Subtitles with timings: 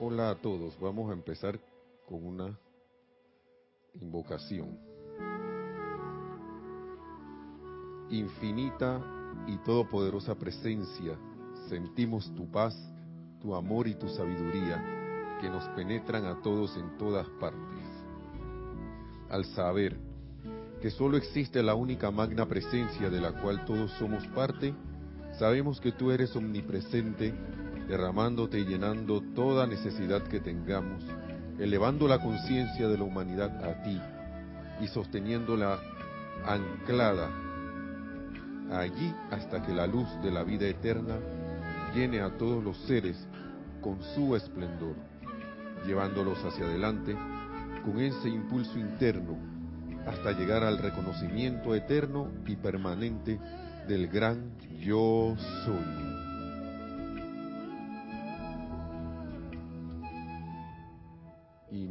[0.00, 1.58] Hola a todos, vamos a empezar
[2.06, 2.56] con una
[4.00, 4.78] invocación.
[8.08, 9.02] Infinita
[9.48, 11.18] y todopoderosa presencia,
[11.68, 12.76] sentimos tu paz,
[13.42, 17.58] tu amor y tu sabiduría que nos penetran a todos en todas partes.
[19.30, 19.96] Al saber
[20.80, 24.72] que solo existe la única magna presencia de la cual todos somos parte,
[25.40, 27.34] sabemos que tú eres omnipresente
[27.88, 31.02] derramándote y llenando toda necesidad que tengamos,
[31.58, 34.00] elevando la conciencia de la humanidad a ti
[34.80, 35.80] y sosteniéndola
[36.44, 37.28] anclada
[38.70, 41.16] allí hasta que la luz de la vida eterna
[41.94, 43.16] llene a todos los seres
[43.80, 44.94] con su esplendor,
[45.86, 47.16] llevándolos hacia adelante
[47.84, 49.36] con ese impulso interno
[50.06, 53.38] hasta llegar al reconocimiento eterno y permanente
[53.86, 56.07] del gran yo soy.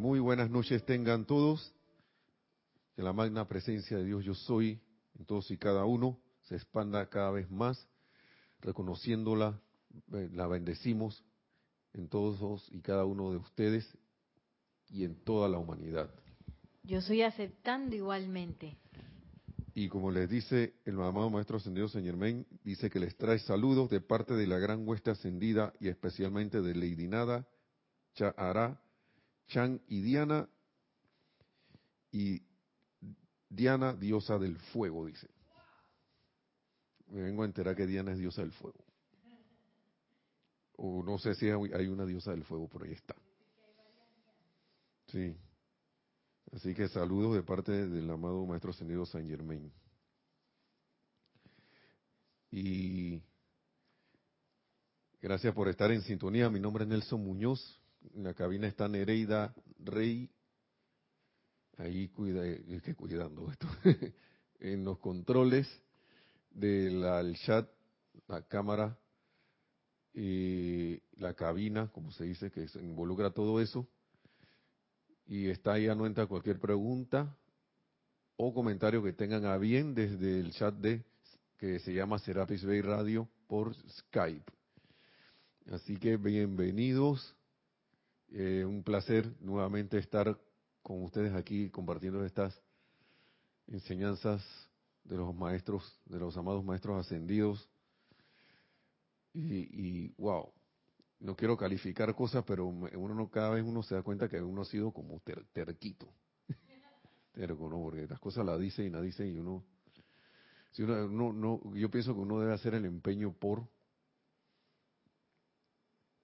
[0.08, 1.74] Muy buenas noches tengan todos.
[2.96, 4.80] Que la magna presencia de Dios yo soy
[5.20, 7.90] en todos y cada uno se expanda cada vez más,
[8.62, 9.60] reconociéndola,
[10.14, 11.26] eh, la bendecimos
[11.94, 13.86] en todos y cada uno de ustedes
[14.88, 16.10] y en toda la humanidad.
[16.84, 18.78] Yo soy aceptando igualmente.
[19.76, 23.90] Y como les dice el amado Maestro Ascendido Señor Germain, dice que les trae saludos
[23.90, 27.46] de parte de la gran hueste ascendida y especialmente de Lady Nada,
[28.16, 28.80] Chahara,
[29.48, 30.48] Chan y Diana,
[32.12, 32.42] y
[33.50, 35.28] Diana, diosa del fuego, dice.
[37.08, 38.84] Me vengo a enterar que Diana es diosa del fuego.
[40.78, 43.16] O no sé si hay una diosa del fuego, por ahí está.
[45.08, 45.36] Sí.
[46.52, 49.72] Así que saludos de parte del amado Maestro Ascendido San Germain.
[52.52, 53.22] Y
[55.22, 56.50] gracias por estar en sintonía.
[56.50, 57.82] Mi nombre es Nelson Muñoz.
[58.14, 60.30] En la cabina está Nereida Rey.
[61.78, 63.68] Ahí cuida, es cuidando esto.
[64.60, 65.68] en los controles
[66.52, 67.70] del chat,
[68.28, 68.98] la cámara
[70.14, 73.88] y la cabina, como se dice, que se involucra todo eso.
[75.28, 77.36] Y está ahí anuenta cualquier pregunta
[78.38, 81.04] o comentario que tengan a bien desde el chat de
[81.58, 84.52] que se llama Serapis Bay Radio por Skype.
[85.72, 87.37] Así que bienvenidos.
[88.30, 90.38] Eh, un placer nuevamente estar
[90.82, 92.62] con ustedes aquí compartiendo estas
[93.68, 94.44] enseñanzas
[95.04, 97.70] de los maestros, de los amados maestros ascendidos.
[99.34, 100.52] Y, y wow,
[101.20, 104.66] no quiero calificar cosas, pero uno cada vez uno se da cuenta que uno ha
[104.66, 105.22] sido como
[105.54, 106.08] terquito.
[107.34, 107.82] Terco, ¿no?
[107.82, 109.64] Porque las cosas las dice y las dice y uno,
[110.72, 113.68] si uno no, no, yo pienso que uno debe hacer el empeño por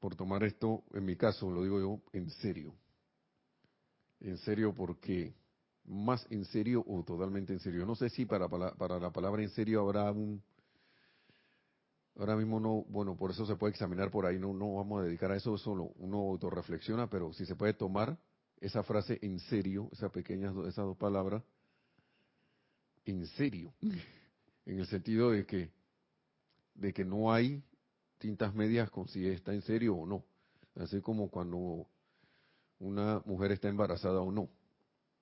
[0.04, 2.76] por tomar esto, en mi caso, lo digo yo, en serio.
[4.20, 5.34] En serio porque
[5.86, 7.86] más en serio o totalmente en serio.
[7.86, 10.44] No sé si para, para la palabra en serio habrá un...
[12.18, 15.06] Ahora mismo no, bueno, por eso se puede examinar por ahí, no, no vamos a
[15.06, 18.18] dedicar a eso, solo uno autorreflexiona, pero si se puede tomar
[18.60, 21.42] esa frase en serio, esa pequeña, esas dos palabras,
[23.06, 23.74] en serio,
[24.66, 25.72] en el sentido de que,
[26.76, 27.64] de que no hay
[28.24, 30.24] tintas medias con si está en serio o no,
[30.76, 31.86] así como cuando
[32.80, 34.50] una mujer está embarazada o no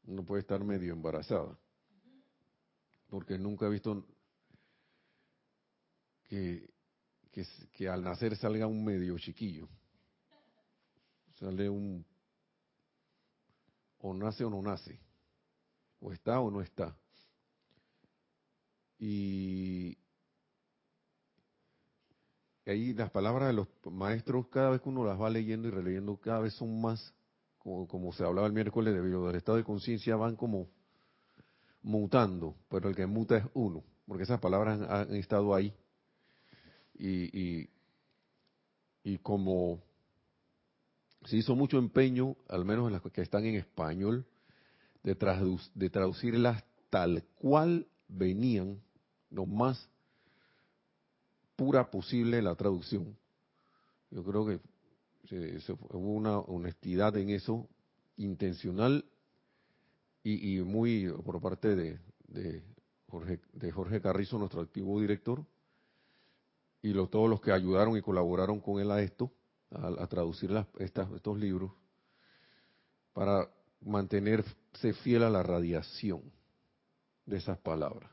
[0.04, 1.58] no puede estar medio embarazada.
[3.10, 4.06] Porque nunca he visto
[6.24, 6.70] que,
[7.74, 9.68] que, al nacer salga un medio chiquillo.
[11.40, 12.06] Sale un...
[14.00, 15.00] O nace o no nace.
[16.00, 16.96] O está o no está.
[18.98, 19.98] Y
[22.66, 26.18] ahí las palabras de los maestros, cada vez que uno las va leyendo y releyendo,
[26.18, 27.14] cada vez son más
[27.64, 30.68] como, se hablaba el miércoles de del estado de conciencia, van como
[31.84, 35.74] mutando, pero el que muta es uno, porque esas palabras han, estado ahí.
[36.98, 37.70] Y,
[39.04, 39.82] y, como
[41.26, 44.26] se hizo mucho empeño, al menos en las que están en español,
[45.04, 45.16] de,
[45.76, 48.82] de traducirlas tal cual venían,
[49.30, 49.90] lo más
[51.62, 53.16] pura posible la traducción.
[54.10, 54.60] Yo creo que
[55.92, 57.70] hubo una honestidad en eso,
[58.18, 59.06] intencional
[60.24, 62.64] y, muy por parte de,
[63.08, 65.46] Jorge, de Jorge Carrizo, nuestro activo director,
[66.82, 69.32] y todos los que ayudaron y colaboraron con él a esto,
[69.70, 71.74] a, traducir las, estos libros,
[73.14, 73.48] para
[73.82, 76.24] mantenerse fiel a la radiación
[77.28, 78.10] de esas palabras.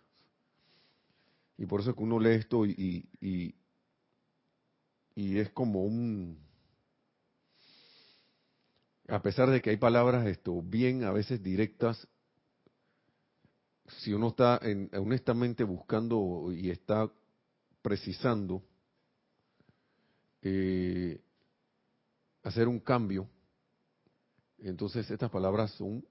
[1.58, 3.54] Y por eso es que uno lee esto y,
[5.16, 6.38] es como un
[9.08, 12.06] a pesar de que hay palabras esto bien a veces directas,
[14.00, 14.60] si uno está
[14.92, 17.10] honestamente buscando y está
[17.82, 18.62] precisando
[20.42, 21.20] eh,
[22.42, 23.26] hacer un cambio,
[24.58, 26.04] entonces estas palabras son,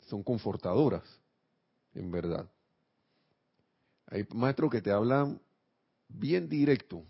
[0.00, 1.04] son confortadoras,
[1.94, 2.50] en verdad.
[4.10, 5.40] Hay maestros que te hablan
[6.08, 7.04] bien directo,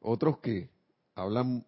[0.00, 0.68] otros que
[1.14, 1.64] hablan,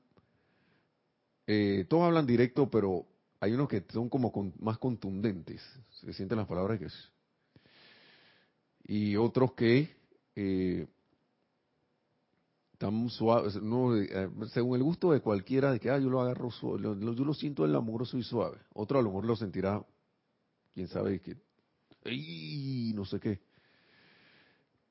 [1.47, 3.07] eh, todos hablan directo, pero
[3.41, 4.31] hay unos que son como
[4.61, 7.13] más contundentes, se sienten las palabras que es.
[8.85, 9.97] Y otros que
[10.37, 10.87] eh,
[12.77, 16.51] tan suaves, no, eh, según el gusto de cualquiera, de que ah, yo lo agarro
[16.51, 18.59] suave, yo lo siento el amoroso y suave.
[18.75, 19.83] Otro a lo mejor lo sentirá,
[20.75, 21.37] quién sabe, que,
[22.95, 23.41] no sé qué,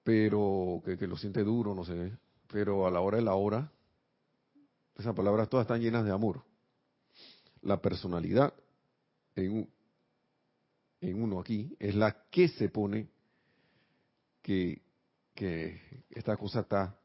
[0.04, 2.18] pero que, lo siente duro, no sé,
[2.48, 3.72] pero a la hora de la hora,
[4.98, 6.44] esas palabras todas están llenas de amor
[7.62, 8.54] la personalidad
[9.36, 9.70] en,
[11.00, 13.08] en uno aquí es la que se pone
[14.42, 14.82] que,
[15.36, 17.00] que esta cosa está,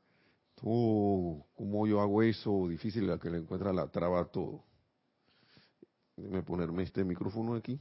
[0.63, 2.69] oh, ¿cómo yo hago eso?
[2.69, 4.65] Difícil la que le encuentra la traba todo.
[6.17, 7.79] Déjame ponerme este micrófono aquí,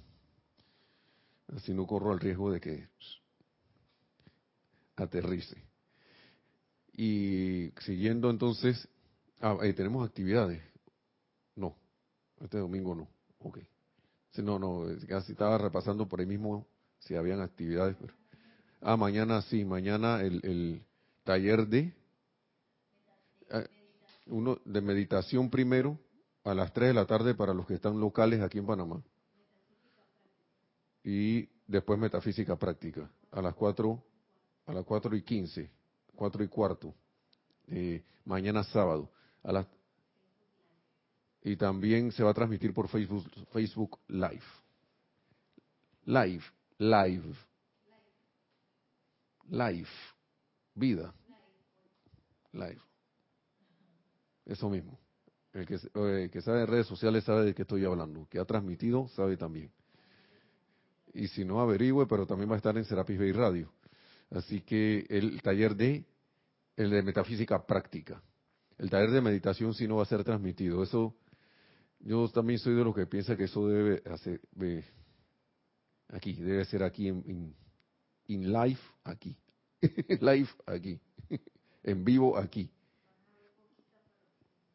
[1.56, 2.89] así no corro el riesgo de que
[4.95, 5.62] aterrice.
[6.94, 8.88] Y siguiendo entonces,
[9.42, 10.62] ah, eh, tenemos actividades.
[11.56, 11.75] No,
[12.39, 13.07] este domingo no.
[13.39, 13.59] Ok.
[14.38, 16.65] no, no, casi estaba repasando por ahí mismo
[17.00, 17.95] si habían actividades.
[18.00, 18.13] Pero...
[18.81, 20.86] Ah, mañana sí, mañana el, el
[21.24, 21.94] taller de...
[23.50, 23.68] Eh,
[24.27, 26.00] uno de meditación primero
[26.44, 29.03] a las 3 de la tarde para los que están locales aquí en Panamá.
[31.03, 34.03] Y después metafísica práctica a las 4
[34.65, 35.69] a las 4 y 15,
[36.15, 36.94] 4 y cuarto.
[37.67, 39.09] Eh, mañana sábado
[39.44, 39.67] a las
[41.45, 44.41] y también se va a transmitir por Facebook, Facebook Live.
[46.06, 46.44] Live,
[46.79, 47.35] live.
[49.50, 49.89] Live.
[50.73, 51.13] Vida.
[52.51, 52.81] Live.
[54.44, 55.00] Eso mismo.
[55.53, 58.27] El que, sabe de redes sociales sabe de qué estoy hablando.
[58.27, 59.71] Que ha transmitido sabe también.
[61.13, 63.71] Y si no, averigüe, pero también va a estar en Serapis Bay Radio.
[64.31, 66.06] Así que el taller de,
[66.75, 68.22] el de metafísica práctica.
[68.77, 70.83] El taller de meditación sí no va a ser transmitido.
[70.83, 71.16] Eso
[72.00, 74.42] yo también soy de los que piensa que eso debe hacer
[76.10, 77.56] aquí, debe ser aquí en,
[78.27, 79.38] en live aquí,
[80.22, 81.00] live aquí,
[81.83, 82.69] en vivo aquí,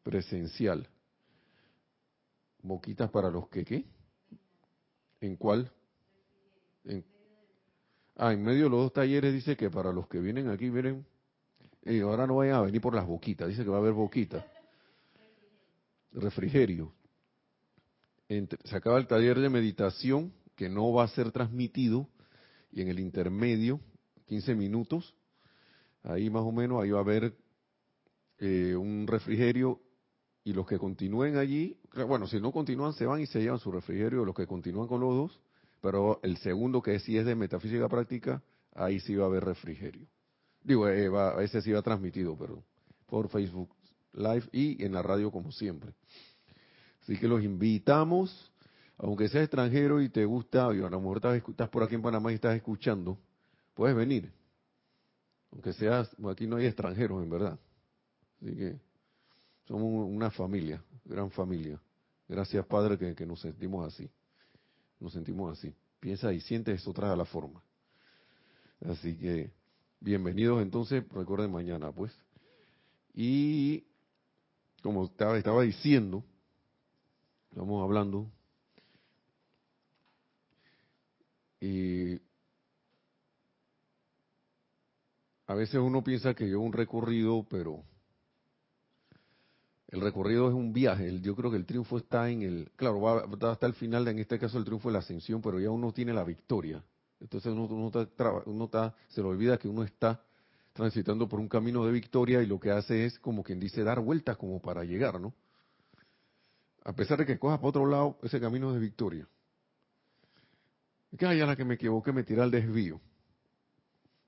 [0.03, 0.87] presencial.
[2.63, 3.85] Boquitas para los que qué?
[5.19, 5.71] ¿En cuál?
[6.83, 7.03] En,
[8.17, 11.97] ah, en medio de los dos talleres dice que para los que vienen aquí y
[11.97, 14.45] eh, ahora no vayan a venir por las boquitas, dice que va a haber boquitas.
[16.13, 16.93] Refrigerio
[18.63, 22.07] se acaba el taller de meditación, que no va a ser transmitido,
[22.71, 23.81] y en el intermedio,
[24.27, 25.15] 15 minutos,
[26.03, 27.35] ahí más o menos, ahí va a haber
[28.37, 29.81] eh, un refrigerio,
[30.43, 31.77] y los que continúen allí,
[32.07, 35.01] bueno, si no continúan, se van y se llevan su refrigerio, los que continúan con
[35.01, 35.41] los dos,
[35.81, 38.41] pero el segundo, que sí es de metafísica práctica,
[38.73, 40.07] ahí sí va a haber refrigerio.
[40.63, 41.09] Digo, eh,
[41.43, 42.63] ese sí va transmitido, pero
[43.07, 43.75] por Facebook
[44.13, 45.93] Live y en la radio como siempre.
[47.01, 48.51] Así que los invitamos,
[48.97, 52.31] aunque seas extranjero y te gusta, y a lo mejor estás, por aquí en Panamá
[52.31, 53.17] y estás escuchando,
[53.73, 54.31] puedes venir.
[55.51, 57.59] Aunque seas, aquí no hay extranjeros en verdad.
[58.41, 58.79] Así que
[59.65, 61.81] somos una familia, gran familia.
[62.27, 64.09] Gracias Padre que nos sentimos así.
[65.01, 65.75] Nos sentimos así.
[65.99, 67.61] Piensa y siente eso trae a la forma.
[68.85, 69.51] Así que
[69.99, 72.17] bienvenidos entonces, recuerden mañana pues.
[73.13, 73.83] Y
[74.81, 76.23] como estaba, estaba diciendo,
[77.51, 78.31] Estamos hablando.
[81.59, 82.17] Y
[85.47, 87.83] a veces uno piensa que yo un recorrido, pero
[89.91, 91.19] el recorrido es un viaje.
[91.21, 94.39] Yo creo que el triunfo está en el, claro, va hasta el final, en este
[94.39, 96.83] caso el triunfo de la ascensión, pero ya uno tiene la victoria.
[97.19, 100.23] Entonces uno, uno, está, se le olvida que uno está
[100.73, 103.99] transitando por un camino de victoria y lo que hace es como quien dice dar
[103.99, 105.33] vueltas como para llegar, ¿no?
[106.83, 109.27] a pesar de que cojas para otro lado, ese camino de victoria.
[111.17, 112.99] Que haya la que me equivoqué, me tira al desvío.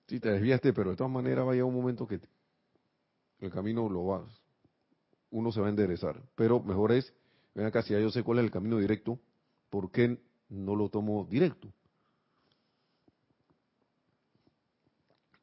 [0.07, 2.19] Si te desviaste, pero de todas maneras va a llegar un momento que
[3.39, 4.42] el camino lo vas,
[5.33, 6.21] uno se va a enderezar.
[6.35, 7.11] Pero mejor es,
[7.55, 9.19] ven acá, si ya yo sé cuál es el camino directo,
[9.69, 11.73] ¿por qué no lo tomo directo?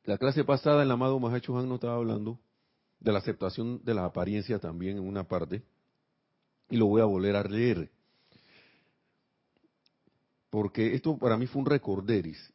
[0.05, 2.39] La clase pasada, el amado Mahacho Han nos estaba hablando
[3.01, 5.63] de la aceptación de la apariencia también en una parte
[6.69, 7.91] y lo voy a volver a leer.
[10.51, 12.53] Porque esto para mí fue un recorderis.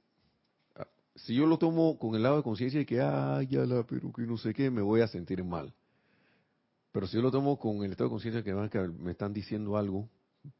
[1.16, 4.12] Si yo lo tomo con el lado de conciencia de que, ay, ya la, pero
[4.12, 5.74] que no sé qué, me voy a sentir mal.
[6.96, 10.08] Pero si yo lo tomo con el estado de conciencia que, me están diciendo algo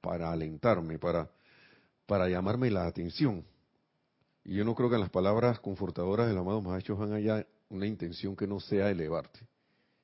[0.02, 1.32] para alentarme, para,
[2.06, 3.46] para llamarme la atención.
[4.44, 7.88] Y yo no creo que en las palabras confortadoras del amado Mahacho Han haya una
[7.88, 9.48] intención que no sea elevarte,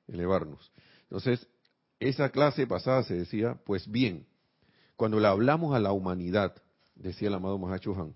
[0.08, 0.72] elevarnos.
[1.02, 1.46] Entonces,
[2.00, 4.26] esa clase pasada se decía, pues bien,
[4.96, 6.54] cuando le hablamos a la humanidad,
[6.94, 8.14] decía el amado Mahacho Han,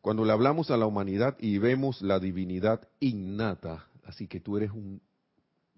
[0.00, 4.70] cuando le hablamos a la humanidad y vemos la divinidad innata, así que tú eres
[4.70, 5.02] un,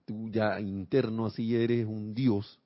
[0.04, 2.60] tú ya interno así eres un Dios,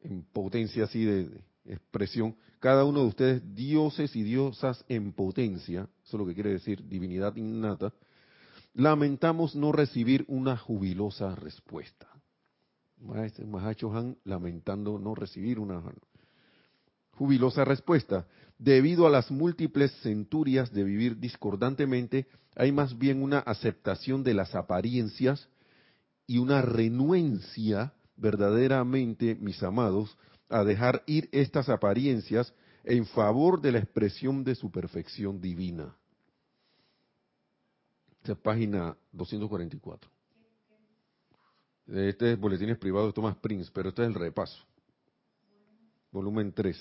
[0.00, 6.16] en potencia así de, expresión, cada uno de ustedes dioses y diosas en potencia, eso
[6.16, 7.92] es lo que quiere decir divinidad innata,
[8.74, 12.08] lamentamos no recibir una jubilosa respuesta.
[13.46, 15.82] Mahacho Han lamentando no recibir una
[17.10, 18.26] jubilosa respuesta.
[18.58, 24.54] Debido a las múltiples centurias de vivir discordantemente, hay más bien una aceptación de las
[24.54, 25.48] apariencias
[26.26, 30.16] y una renuencia verdaderamente, mis amados,
[30.48, 35.96] a dejar ir estas apariencias en favor de la expresión de su perfección divina.
[38.18, 40.10] Esta es página 244.
[41.88, 44.64] Este es Boletines Privados de Thomas Prince, pero este es el repaso.
[46.12, 46.78] Volumen 3.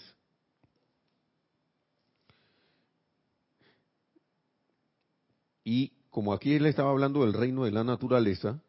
[5.63, 8.61] Y como aquí él estaba hablando del reino de la naturaleza,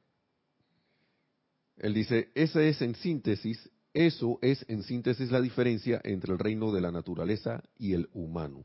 [1.77, 6.73] él dice, esa es en síntesis, eso es en síntesis la diferencia entre el reino
[6.73, 8.65] de la naturaleza y el humano.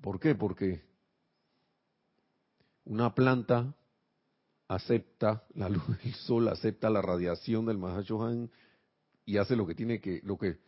[0.00, 0.34] ¿Por qué?
[0.34, 0.82] Porque
[2.84, 3.74] una planta
[4.68, 8.50] acepta la luz del sol, acepta la radiación del Mahashohan
[9.24, 10.58] y hace lo que tiene que, lo que,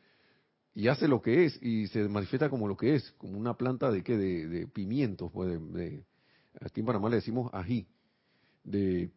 [0.75, 3.91] y hace lo que es y se manifiesta como lo que es, como una planta
[3.91, 6.05] de qué, de, de pimientos, pues de,
[6.61, 7.87] aquí en Panamá le decimos ají,
[8.63, 9.11] de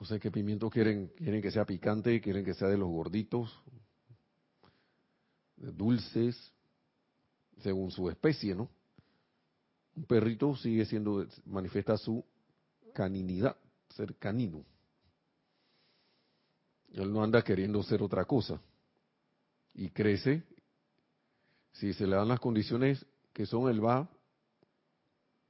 [0.00, 3.54] no sé qué pimiento quieren, quieren que sea picante, quieren que sea de los gorditos,
[5.56, 6.52] dulces,
[7.58, 8.70] según su especie, ¿no?
[9.94, 12.24] Un perrito sigue siendo, manifiesta su
[12.94, 13.54] caninidad,
[13.90, 14.64] ser canino.
[16.94, 18.58] Él no anda queriendo ser otra cosa.
[19.74, 20.42] Y crece.
[21.72, 23.04] Si se le dan las condiciones
[23.34, 24.08] que son, él va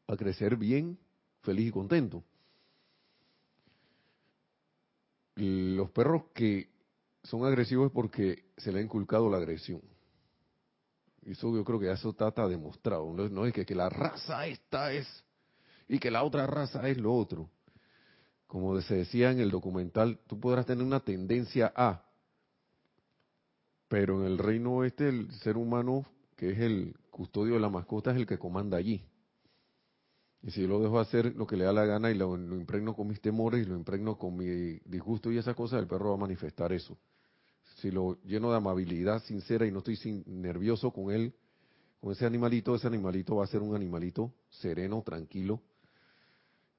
[0.09, 0.99] a crecer bien,
[1.43, 2.25] feliz y contento
[5.41, 6.69] los perros que
[7.23, 9.81] son agresivos es porque se le ha inculcado la agresión.
[11.23, 13.13] Y eso yo creo que eso está, demostrado.
[13.13, 15.07] No, es que, que, la raza esta es
[15.89, 17.51] y que la otra raza es lo otro.
[18.47, 22.05] Como se decía en el documental, tú podrás tener una tendencia a,
[23.89, 26.07] pero en el reino este el ser humano,
[26.37, 29.05] que es el custodio de la mascota, es el que comanda allí.
[30.43, 32.95] Y si yo lo dejo hacer lo que le da la gana y lo, impregno
[32.95, 34.47] con mis temores y lo impregno con mi
[34.87, 36.97] disgusto y esa cosa, el perro va a manifestar eso.
[37.77, 41.35] Si lo lleno de amabilidad sincera y no estoy sin, nervioso con él,
[42.01, 45.61] con ese animalito, ese animalito va a ser un animalito sereno, tranquilo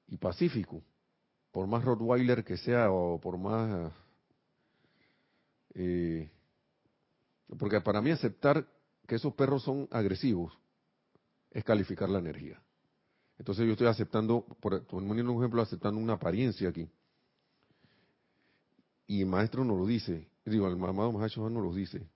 [0.08, 0.82] y pacífico.
[1.52, 3.92] Por más Rottweiler que sea o por más...
[5.74, 6.28] Eh,
[7.58, 8.66] porque para mí aceptar
[9.06, 10.58] que esos perros son agresivos
[11.50, 12.60] es calificar la energía.
[13.38, 16.88] Entonces yo estoy aceptando, por un ejemplo, aceptando una apariencia aquí.
[19.06, 22.06] Y el maestro nos lo dice, digo, el amado Mahacho nos lo dice.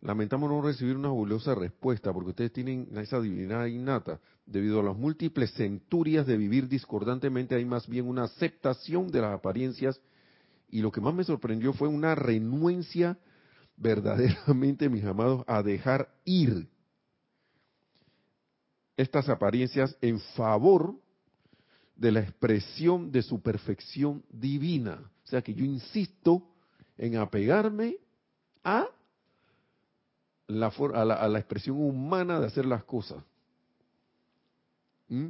[0.00, 4.20] Lamentamos no recibir una jubilosa respuesta porque ustedes tienen esa divinidad innata.
[4.46, 9.34] Debido a las múltiples centurias de vivir discordantemente, hay más bien una aceptación de las
[9.34, 10.00] apariencias.
[10.70, 13.18] Y lo que más me sorprendió fue una renuencia
[13.76, 16.68] verdaderamente, mis amados, a dejar ir
[18.98, 20.92] estas apariencias en favor
[21.94, 25.10] de la expresión de su perfección divina.
[25.24, 26.42] O sea que yo insisto
[26.96, 27.96] en apegarme
[28.64, 28.88] a
[30.48, 33.22] la, a la, expresión humana de hacer las cosas.
[35.08, 35.28] ¿Mm?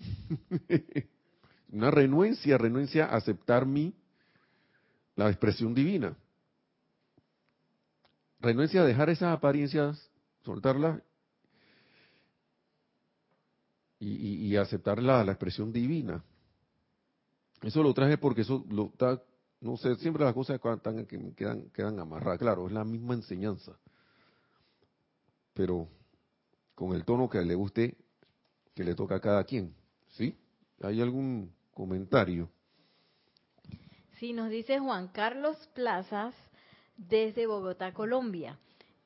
[1.70, 3.94] Una renuencia, renuencia a aceptar mi,
[5.14, 6.16] la expresión divina.
[8.40, 10.10] Renuencia a dejar esas apariencias,
[10.44, 11.00] soltarlas
[14.04, 16.24] y, aceptar la, expresión divina.
[17.62, 19.22] Eso lo traje porque eso lo está,
[19.60, 22.40] no sé, siempre las cosas que quedan, quedan amarradas.
[22.40, 23.78] Claro, es la misma enseñanza.
[25.54, 25.88] Pero
[26.74, 27.96] con el tono que le guste,
[28.74, 29.74] que le toca a cada quien.
[30.08, 30.36] ¿Sí?
[30.82, 32.50] ¿Hay algún comentario?
[34.18, 36.34] Sí, nos dice Juan Carlos Plazas
[36.96, 38.58] desde Bogotá, Colombia.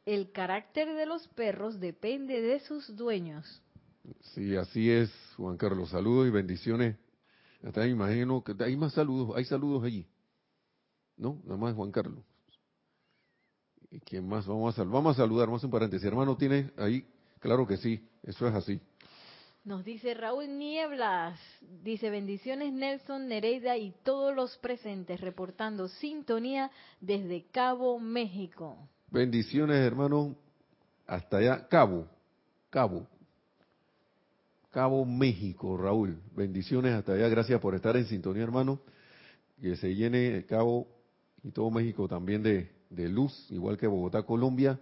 [0.07, 3.63] El carácter de los perros depende de sus dueños.
[4.35, 5.91] Sí, así es, Juan Carlos.
[5.91, 6.97] Saludos y bendiciones.
[7.63, 10.07] Hasta me imagino que hay más saludos, hay saludos allí.
[11.17, 11.41] ¿No?
[11.45, 12.25] Nada más Juan Carlos.
[13.91, 14.47] ¿Y quién más?
[14.47, 16.07] Vamos a, vamos a saludar, más un paréntesis.
[16.07, 17.07] Hermano, ¿tiene ahí?
[17.41, 18.81] Claro que sí, eso es así.
[19.65, 21.41] Nos dice Raúl Nieblas,
[21.83, 26.71] dice bendiciones Nelson, Nereida y todos los presentes reportando sintonía
[27.01, 28.79] desde Cabo, México.
[29.11, 30.37] Bendiciones hermano,
[31.05, 32.07] hasta allá, Cabo,
[32.71, 33.09] Cabo,
[34.77, 36.21] Cabo, México, Raúl.
[36.35, 38.79] Bendiciones hasta allá, gracias por estar en sintonía hermano.
[39.59, 40.87] Que se llene Cabo
[41.43, 44.79] y todo México también de, de luz, igual que Bogotá, Colombia.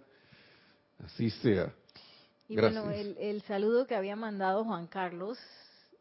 [0.99, 1.73] Así sea.
[2.49, 5.39] Y bueno, el, saludo que había mandado Juan Carlos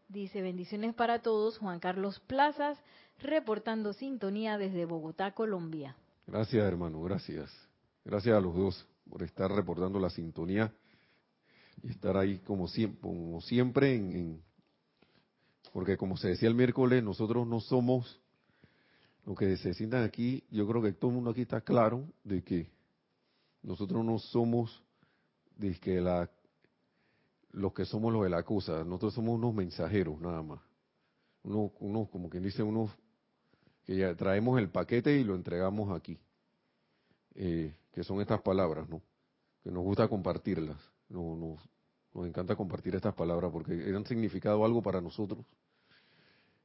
[0.10, 2.80] dice bendiciones para todos, Juan Carlos Plazas,
[3.20, 5.96] reportando sintonía desde Bogotá, Colombia.
[6.26, 7.52] Gracias, hermano, gracias.
[8.04, 10.74] Gracias a los dos por estar reportando la sintonía
[11.84, 14.42] y estar ahí como siempre, como siempre en,
[15.74, 18.20] porque como se decía el miércoles, nosotros no somos
[19.25, 22.44] lo que se sientan aquí, yo creo que todo el mundo aquí está claro de
[22.44, 22.68] que
[23.62, 24.84] nosotros no somos
[25.58, 26.30] de que la,
[27.52, 30.60] los que somos los de la cosa, nosotros somos unos mensajeros nada más.
[31.44, 32.92] Unos, uno, como quien dice, unos
[33.86, 36.18] que ya traemos el paquete y lo entregamos aquí.
[37.36, 39.02] Eh, que son estas palabras, ¿no?
[39.63, 40.78] Que nos gusta compartirlas.
[41.10, 41.60] No, nos,
[42.14, 45.46] nos encanta compartir estas palabras porque han significado algo para nosotros.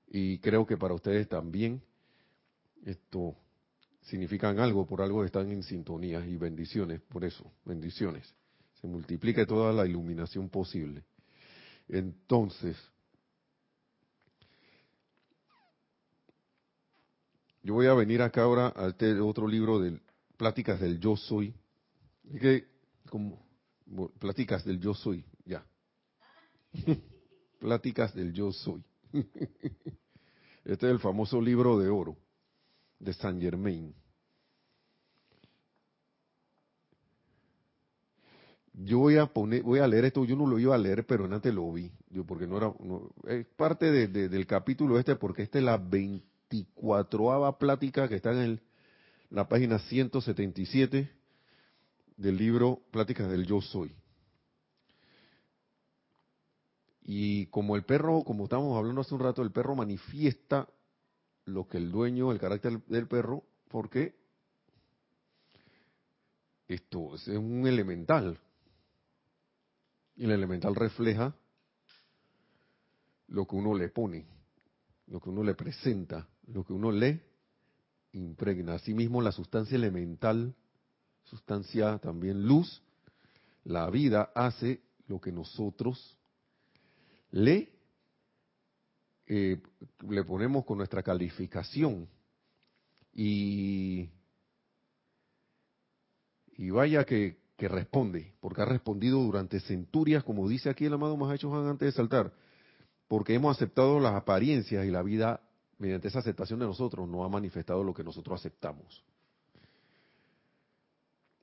[0.06, 1.82] Y creo que para ustedes también
[2.84, 3.34] esto
[4.02, 8.34] significan algo, por algo están en sintonía y bendiciones, por eso, bendiciones
[8.80, 11.04] se multiplique toda la iluminación posible.
[11.88, 12.76] Entonces,
[17.62, 20.00] yo voy a venir acá ahora a este otro libro de
[20.36, 21.54] Pláticas del Yo Soy.
[22.40, 22.66] que,
[23.10, 23.44] como,
[24.18, 25.66] Pláticas del Yo Soy, ya.
[27.58, 28.84] Pláticas del Yo Soy.
[29.12, 29.56] este
[30.64, 32.16] es el famoso libro de oro
[32.98, 33.94] de Saint Germain.
[38.84, 41.24] yo voy a poner, voy a leer esto, yo no lo iba a leer, pero
[41.24, 42.72] antes lo vi, yo porque no era,
[43.28, 48.38] es parte de, del capítulo este, porque esta es la 24ava plática que está en
[48.38, 48.60] el,
[49.30, 51.10] la página 177
[52.18, 53.94] del libro Pláticas del Yo Soy.
[57.02, 60.68] Y como el perro, como estábamos hablando hace un rato, el perro manifiesta
[61.46, 64.14] lo que el dueño, el carácter del perro, porque
[66.66, 68.38] esto es un elemental,
[70.16, 71.34] y el elemental refleja
[73.28, 74.26] lo que uno le pone,
[75.06, 77.22] lo que uno le presenta, lo que uno le
[78.12, 78.74] impregna.
[78.74, 80.54] Asimismo, la sustancia elemental,
[81.28, 82.82] sustancia también luz,
[83.64, 86.16] la vida hace lo que nosotros
[87.30, 87.72] le,
[89.26, 89.60] eh,
[90.08, 92.08] le ponemos con nuestra calificación.
[93.14, 94.10] Y,
[96.56, 101.16] y vaya que que responde, porque ha respondido durante centurias, como dice aquí el amado
[101.16, 102.32] Mahacho Han antes de saltar,
[103.08, 105.40] porque hemos aceptado las apariencias y la vida,
[105.76, 109.04] mediante esa aceptación de nosotros, no ha manifestado lo que nosotros aceptamos.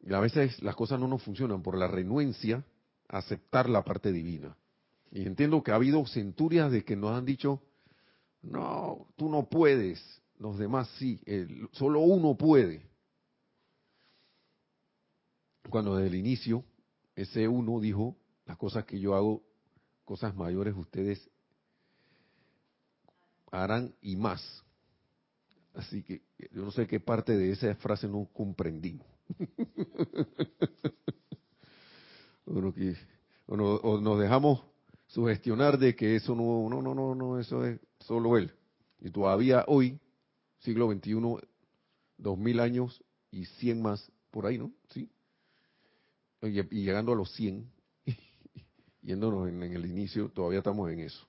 [0.06, 2.64] Y a veces las cosas no nos funcionan por la renuencia
[3.10, 4.56] a aceptar la parte divina.
[5.12, 7.62] Y entiendo que ha habido centurias de que nos han dicho,
[8.44, 10.00] no, tú no puedes,
[10.38, 11.20] los demás sí,
[11.72, 12.86] solo uno puede
[15.70, 16.64] cuando desde el inicio
[17.16, 18.16] ese uno dijo,
[18.46, 19.42] las cosas que yo hago,
[20.04, 21.30] cosas mayores ustedes
[23.52, 24.64] harán y más.
[25.74, 29.15] Así que yo no sé qué parte de esa frase no comprendimos.
[32.46, 34.64] o, nos dejamos
[35.08, 38.52] sugestionar de que eso no, no, no, no, eso es solo él.
[39.00, 40.00] Y todavía hoy,
[40.60, 41.16] siglo XXI,
[42.18, 44.74] dos mil años y cien más por ahí, ¿no?
[44.90, 45.10] Sí,
[46.48, 47.70] y, llegando a los 100,
[49.02, 51.28] yéndonos en, el inicio, todavía estamos en eso.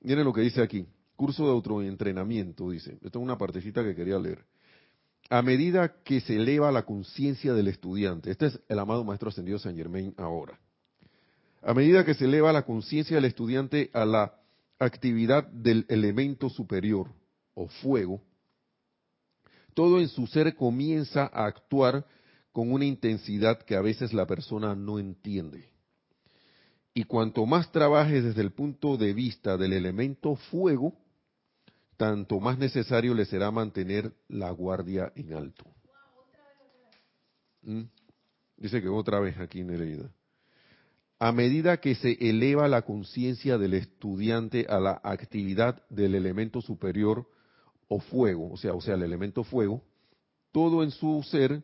[0.00, 4.18] Miren lo que dice aquí, curso de autoentrenamiento, dice, esta es una partecita que quería
[4.18, 4.44] leer.
[5.32, 9.58] A medida que se eleva la conciencia del estudiante, este es el amado Maestro Ascendido
[9.58, 10.60] San Germain ahora,
[11.62, 14.34] a medida que se eleva la conciencia del estudiante a la
[14.78, 17.08] actividad del elemento superior
[17.54, 18.20] o fuego,
[19.72, 22.04] todo en su ser comienza a actuar
[22.52, 25.66] con una intensidad que a veces la persona no entiende.
[26.92, 30.92] Y cuanto más trabajes desde el punto de vista del elemento fuego,
[32.02, 35.64] tanto más necesario le será mantener la guardia en alto.
[37.62, 37.82] ¿Mm?
[38.56, 40.10] Dice que otra vez aquí en Nereida.
[41.20, 47.30] A medida que se eleva la conciencia del estudiante a la actividad del elemento superior
[47.86, 49.80] o fuego, o sea, o sea, el elemento fuego,
[50.50, 51.62] todo en su ser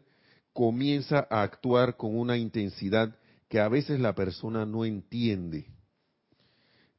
[0.52, 3.12] comienza a actuar con una intensidad
[3.48, 5.66] que a veces la persona no entiende.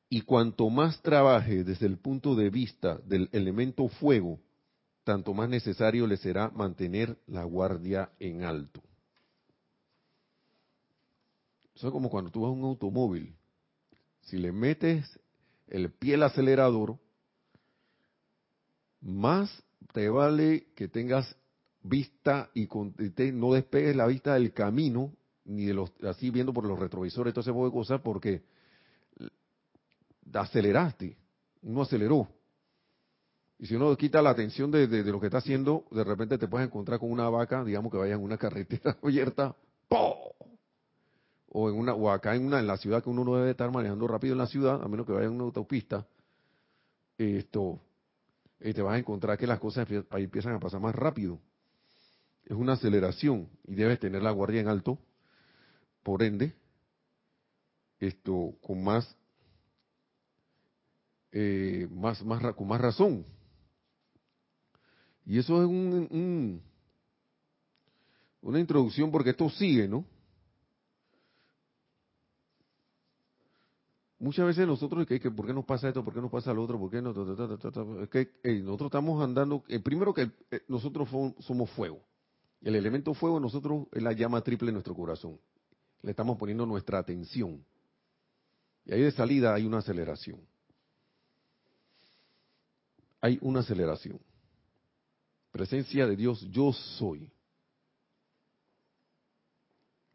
[0.09, 4.39] Y cuanto más trabaje desde el punto de vista del elemento fuego,
[5.03, 8.81] tanto más necesario le será mantener la guardia en alto.
[11.75, 13.35] Eso es como cuando tú vas a un automóvil.
[14.21, 15.19] Si le metes
[15.67, 16.97] el pie al acelerador,
[19.01, 21.35] más te vale que tengas
[21.81, 22.67] vista y,
[23.33, 25.13] no despegues la vista del camino,
[25.45, 28.43] ni de los, así viendo por los retrovisores, todo ese tipo de cosas, porque
[30.33, 31.17] aceleraste,
[31.61, 32.27] no aceleró.
[33.57, 36.67] Y si uno quita la atención de, lo que está haciendo, de repente te puedes
[36.67, 39.55] encontrar con una vaca, digamos que vaya en una carretera abierta,
[41.51, 43.71] o en una o acá en una en la ciudad que uno no debe estar
[43.71, 46.05] manejando rápido en la ciudad, a menos que vaya en una autopista.
[47.17, 47.81] Esto
[48.61, 51.39] y te vas a encontrar que las cosas empiezan a pasar más rápido.
[52.45, 54.99] Es una aceleración y debes tener la guardia en alto.
[56.03, 56.53] Por ende,
[57.99, 59.15] esto con más
[61.31, 62.23] eh, más,
[62.55, 63.25] con más razón.
[65.25, 66.61] Y eso es un,
[68.41, 70.05] una introducción porque esto sigue, ¿no?
[74.17, 76.03] Muchas veces nosotros, que, ¿por qué nos pasa esto?
[76.03, 76.77] ¿Por qué nos pasa lo otro?
[76.77, 77.11] ¿Por qué no?
[78.01, 81.07] Es que nosotros estamos andando, eh, primero que eh, nosotros
[81.39, 82.01] somos fuego.
[82.61, 85.39] El elemento fuego nosotros es la llama triple en nuestro corazón.
[86.01, 87.63] Le estamos poniendo nuestra atención.
[88.85, 90.41] Y ahí de salida hay una aceleración
[93.21, 94.19] hay una aceleración.
[95.51, 97.31] Presencia de Dios, yo soy.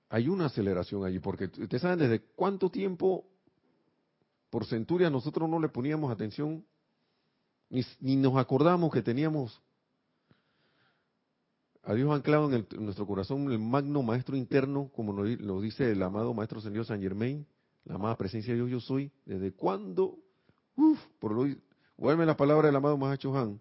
[0.08, 3.26] Hay una aceleración allí, porque ustedes saben desde cuánto tiempo
[4.54, 6.64] por centuria nosotros no le poníamos atención,
[7.68, 9.60] ni, nos acordamos que teníamos
[11.82, 16.32] a Dios anclado en, nuestro corazón el magno maestro interno, como lo, dice el amado
[16.32, 17.44] maestro Señor San Germain,
[17.84, 20.18] la amada presencia de Dios yo soy, desde cuándo,
[20.76, 21.52] Uf, por lo,
[21.96, 23.60] Vuelve la palabra del amado Mahacho Han.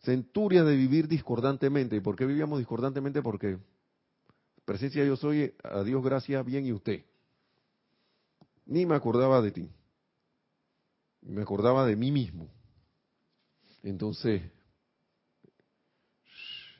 [0.00, 1.96] Centurias de vivir discordantemente.
[1.96, 3.22] ¿Y por qué vivíamos discordantemente?
[3.22, 3.58] Porque
[4.64, 7.04] presencia yo soy, a Dios gracias, bien y usted.
[8.66, 9.70] Ni me acordaba de ti.
[11.22, 12.48] Me acordaba de mí mismo.
[13.82, 14.42] Entonces,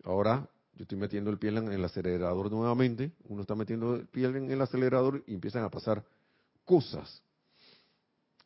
[0.05, 3.12] ahora yo estoy metiendo el pie en el acelerador nuevamente.
[3.25, 6.05] Uno está metiendo el pie en el acelerador y empiezan a pasar
[6.64, 7.23] cosas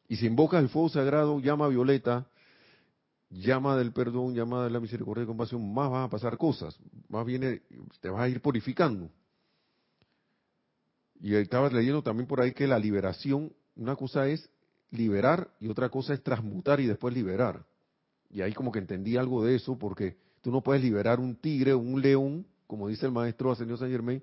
[0.08, 2.26] y si invocas el fuego sagrado, llama violeta,
[3.30, 7.24] llama del perdón, llama de la misericordia y compasión, más van a pasar cosas, más
[7.24, 7.62] viene,
[8.00, 9.10] te vas a ir purificando.
[11.20, 14.50] Y estabas leyendo también por ahí que la liberación, una cosa es
[14.90, 17.64] liberar y otra cosa es transmutar y después liberar.
[18.30, 21.72] Y ahí como que entendí algo de eso, porque tú no puedes liberar un tigre
[21.72, 24.22] o un león, como dice el maestro Ascendió San Germain,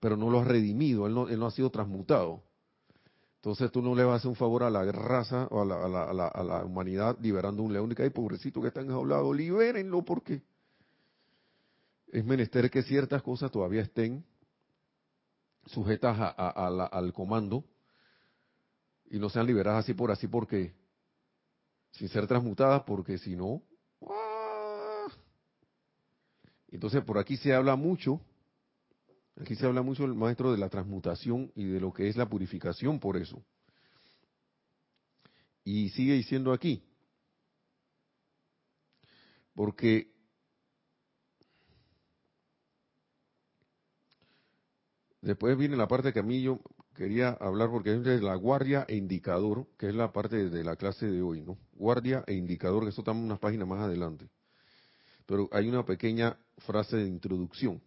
[0.00, 2.42] pero no lo has redimido, él no, él no ha sido transmutado.
[3.42, 6.64] Entonces tú no le vas a hacer un favor a la raza o a la,
[6.64, 10.42] humanidad liberando un león y que hay pobrecito que está enjaulado, libérenlo porque
[12.12, 14.24] es menester que ciertas cosas todavía estén
[15.66, 17.64] sujetas al comando
[19.10, 20.72] y no sean liberadas así por así porque
[21.90, 23.60] sin ser transmutadas porque si no
[26.68, 28.20] entonces por aquí se habla mucho
[29.40, 32.28] Aquí se habla mucho el maestro de la transmutación y de lo que es la
[32.28, 33.42] purificación por eso.
[35.64, 36.82] Y sigue diciendo aquí,
[39.54, 40.12] porque
[45.20, 46.60] después viene la parte que a mí yo
[46.94, 51.06] quería hablar porque es la guardia e indicador, que es la parte de la clase
[51.06, 51.56] de hoy, ¿no?
[51.72, 54.28] Guardia e indicador, que eso estamos unas páginas más adelante.
[55.24, 57.80] Pero hay una pequeña frase de introducción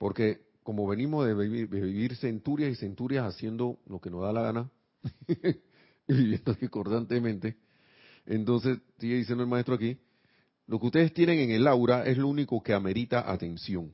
[0.00, 4.70] porque como venimos de vivir, centurias y centurias haciendo lo que nos da la gana,
[5.28, 7.58] y viviendo discordantemente,
[8.24, 9.98] entonces sigue diciendo el maestro aquí,
[10.66, 13.92] lo que ustedes tienen en el aura es lo único que amerita atención.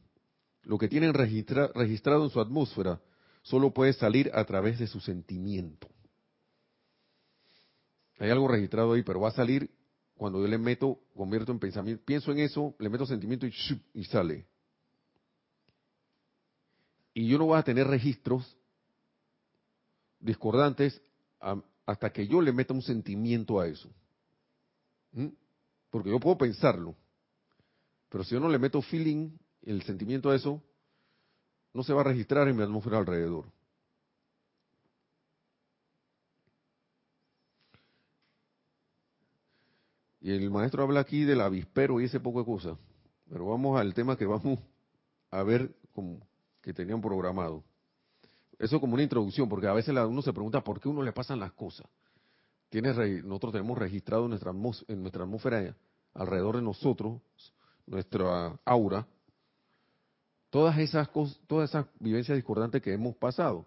[0.63, 3.01] Lo que tienen registrado en su atmósfera
[3.43, 5.89] solo puede salir a través de su sentimiento.
[8.21, 9.71] Hay algo registrado ahí, pero va a salir
[10.15, 13.53] cuando yo le meto, convierto en pensamiento, pienso en eso, le meto sentimiento y,
[13.93, 14.47] y sale
[17.17, 18.59] y yo no voy a tener registros
[20.21, 21.01] discordantes
[21.87, 23.89] hasta que yo le meta un sentimiento a eso.
[25.89, 26.95] Porque yo puedo pensarlo,
[28.11, 29.31] pero si yo no le meto feeling,
[29.63, 30.63] el sentimiento a eso,
[31.73, 33.47] no se va a registrar en mi atmósfera alrededor.
[40.21, 42.79] Y el maestro habla aquí del avispero y ese poco de cosas.
[43.27, 44.59] Pero vamos al tema que vamos
[45.31, 46.21] a ver como
[46.67, 47.63] que tenían programado.
[48.59, 51.39] Eso como una introducción, porque a veces uno se pregunta por qué uno le pasan
[51.39, 51.87] las cosas.
[52.73, 55.77] nosotros tenemos registrado en nuestra, en nuestra atmósfera
[56.13, 57.21] alrededor de nosotros,
[57.87, 59.07] nuestra aura,
[60.51, 63.65] todas esas cosas, todas esas vivencias discordantes que hemos pasado.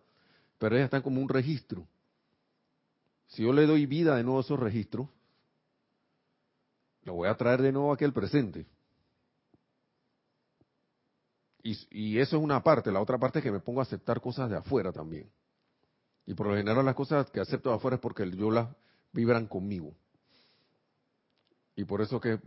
[0.57, 1.88] Pero ellas están como un registro.
[3.27, 5.07] Si yo le doy vida de nuevo a esos registros,
[7.03, 8.65] lo voy a traer de nuevo aquí al presente.
[11.91, 12.91] Y, eso es una parte.
[12.91, 15.29] La otra parte es que me pongo a aceptar cosas de afuera también.
[16.25, 18.69] Y por lo general las cosas que acepto de afuera es porque yo las
[19.12, 19.93] vibran conmigo.
[21.75, 22.39] Y por eso que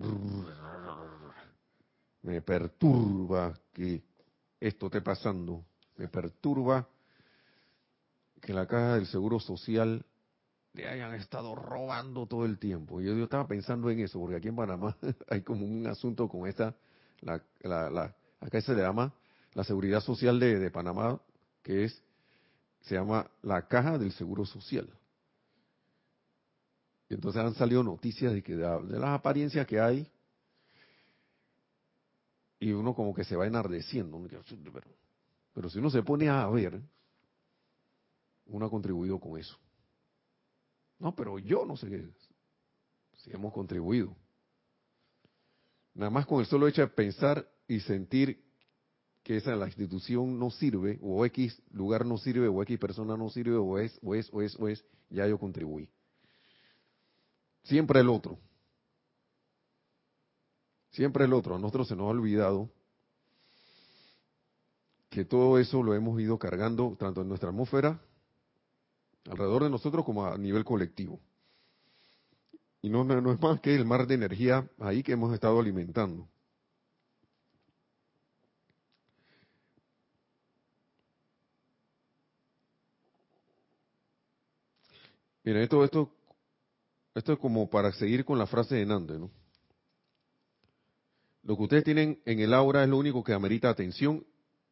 [2.23, 4.03] me perturba que
[4.61, 5.65] esto esté pasando.
[5.97, 6.89] Me perturba
[8.41, 10.05] que la caja del Seguro Social
[10.75, 13.01] le hayan estado robando todo el tiempo.
[13.01, 14.97] Yo, yo estaba pensando en eso, porque aquí en Panamá
[15.29, 16.75] hay como un asunto con esta,
[17.21, 19.13] la, la, acá se le llama
[19.55, 21.21] la Seguridad Social de, Panamá,
[21.63, 22.03] que es,
[22.81, 24.89] se llama la Caja del Seguro Social.
[27.09, 30.11] Y entonces han salido noticias de que de, las apariencias que hay,
[32.59, 34.21] y uno como que se va enardeciendo.
[34.29, 34.87] Pero,
[35.53, 36.81] pero si uno se pone a ver,
[38.47, 39.57] uno ha contribuido con eso.
[40.99, 42.09] No, pero yo no sé qué,
[43.19, 44.17] si hemos contribuido.
[45.95, 48.45] Nada más con el solo hecho de pensar y sentir
[49.23, 53.31] que esa la institución no sirve, o X lugar no sirve, o X persona no
[53.31, 55.89] sirve, o es, o es, o es, o es, ya yo contribuí.
[57.63, 58.39] Siempre el otro.
[60.91, 61.55] Siempre el otro.
[61.55, 62.69] A nosotros se nos ha olvidado
[65.09, 68.01] que todo eso lo hemos ido cargando tanto en nuestra atmósfera
[69.31, 71.21] alrededor de nosotros como a nivel colectivo.
[72.83, 76.29] Y no, no, es más que el mar de energía ahí que hemos estado alimentando.
[85.45, 86.11] Miren, esto, esto,
[87.15, 89.31] esto es como para seguir con la frase de Nande, ¿no?
[91.43, 94.25] Lo que ustedes tienen en el aura es lo único que amerita atención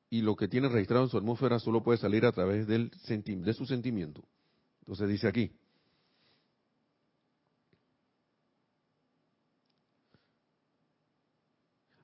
[0.08, 3.54] y lo que tienen registrado en su atmósfera solo puede salir a través del de
[3.54, 4.22] su sentimiento.
[4.80, 5.52] Entonces dice aquí,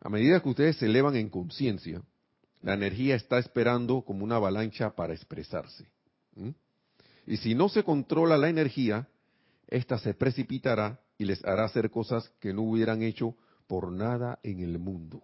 [0.00, 2.02] a medida que ustedes se elevan en conciencia,
[2.62, 5.86] la energía está esperando como una avalancha para expresarse.
[7.26, 9.08] Y si no se controla la energía,
[9.66, 13.34] ésta se precipitará y les hará hacer cosas que no hubieran hecho
[13.66, 15.22] por nada en el mundo.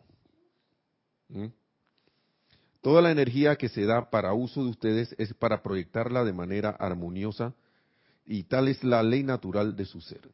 [2.81, 6.71] Toda la energía que se da para uso de ustedes es para proyectarla de manera
[6.71, 7.55] armoniosa
[8.27, 10.29] y tal es la ley natural de su ser.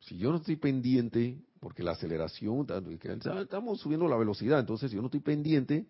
[0.00, 2.66] Si yo no estoy pendiente, porque la aceleración,
[3.40, 5.86] estamos subiendo la velocidad, entonces si yo no estoy pendiente,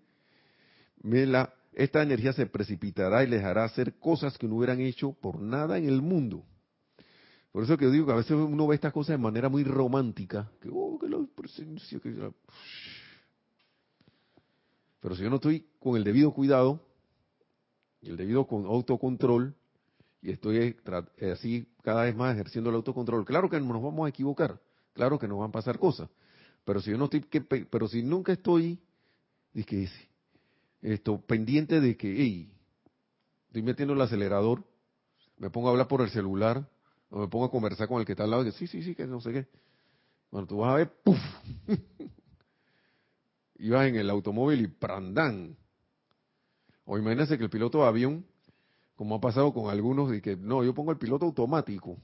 [1.02, 5.12] me la, esta energía se precipitará y les hará hacer cosas que no hubieran hecho
[5.12, 6.44] por nada en el mundo.
[7.52, 10.50] Por eso que digo que a veces uno ve estas cosas de manera muy romántica,
[10.60, 12.32] que, oh, que la presencia, que la...
[15.00, 16.80] Pero si yo no estoy con el debido cuidado
[18.00, 19.54] y el debido autocontrol,
[20.20, 20.56] y estoy
[21.18, 24.58] eh, así cada vez más ejerciendo el autocontrol, claro que nos vamos a equivocar,
[24.92, 26.08] claro que nos van a pasar cosas,
[26.64, 27.20] pero si yo no estoy,
[27.70, 28.80] pero si nunca estoy,
[29.52, 29.88] dije,
[30.92, 32.52] esto, pendiente de que, hey,
[33.46, 34.64] estoy metiendo el acelerador,
[35.38, 36.68] me pongo a hablar por el celular,
[37.08, 38.94] o me pongo a conversar con el que está al lado, y sí, sí, sí,
[38.94, 39.46] que no sé qué.
[40.28, 41.18] Cuando tú vas a ver, ¡puf!
[43.56, 45.56] ibas en el automóvil y prandán.
[46.84, 48.26] O imagínense que el piloto de avión,
[48.94, 51.96] como ha pasado con algunos, y que no, yo pongo el piloto automático.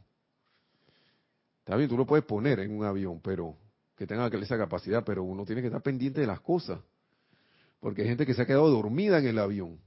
[1.58, 3.58] Está bien, tú lo puedes poner en un avión, pero
[3.94, 6.80] que tenga esa capacidad, pero uno tiene que estar pendiente de las cosas.
[7.80, 9.80] Porque hay gente que se ha quedado dormida en el avión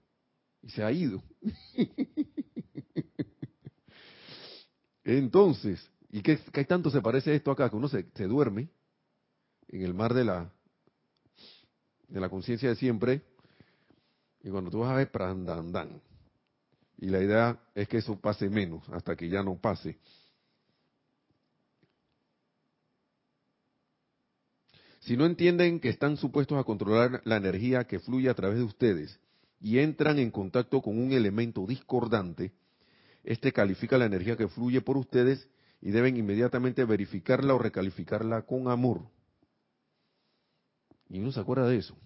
[0.62, 1.22] y se ha ido.
[5.04, 7.70] Entonces, ¿y qué, qué, tanto se parece esto acá?
[7.70, 8.70] Que uno se, duerme
[9.68, 10.52] en el mar de la,
[12.08, 13.22] de la conciencia de siempre,
[14.42, 16.02] y cuando tú vas a ver, prandandan.
[16.98, 19.98] Y la idea es que eso pase menos, hasta que ya no pase.
[25.06, 28.64] Si no entienden que están supuestos a controlar la energía que fluye a través de
[28.64, 29.20] ustedes
[29.60, 32.54] y entran en contacto con un elemento discordante,
[33.26, 35.50] este califica la energía que fluye por ustedes
[35.82, 39.02] y deben inmediatamente verificarla o recalificarla con amor.
[41.10, 41.98] Y uno se acuerda de eso.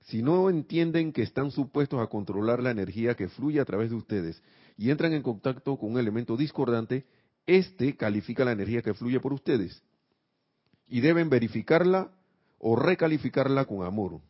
[0.00, 3.96] Si no entienden que están supuestos a controlar la energía que fluye a través de
[3.96, 4.42] ustedes
[4.76, 7.06] y entran en contacto con un elemento discordante,
[7.46, 9.80] éste califica la energía que fluye por ustedes.
[10.90, 12.10] Y deben verificarla
[12.58, 14.20] o recalificarla con amor.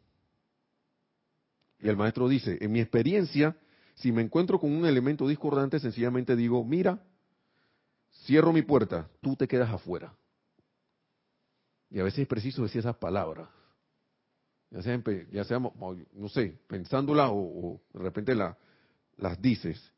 [1.80, 3.56] Y el maestro dice, en mi experiencia,
[3.94, 7.02] si me encuentro con un elemento discordante, sencillamente digo, mira,
[8.24, 10.14] cierro mi puerta, tú te quedas afuera.
[11.90, 13.48] Y a veces es preciso decir esas palabras.
[14.70, 18.56] Ya sea, ya sea no sé, pensándola o, de repente la,
[19.16, 19.92] las dices.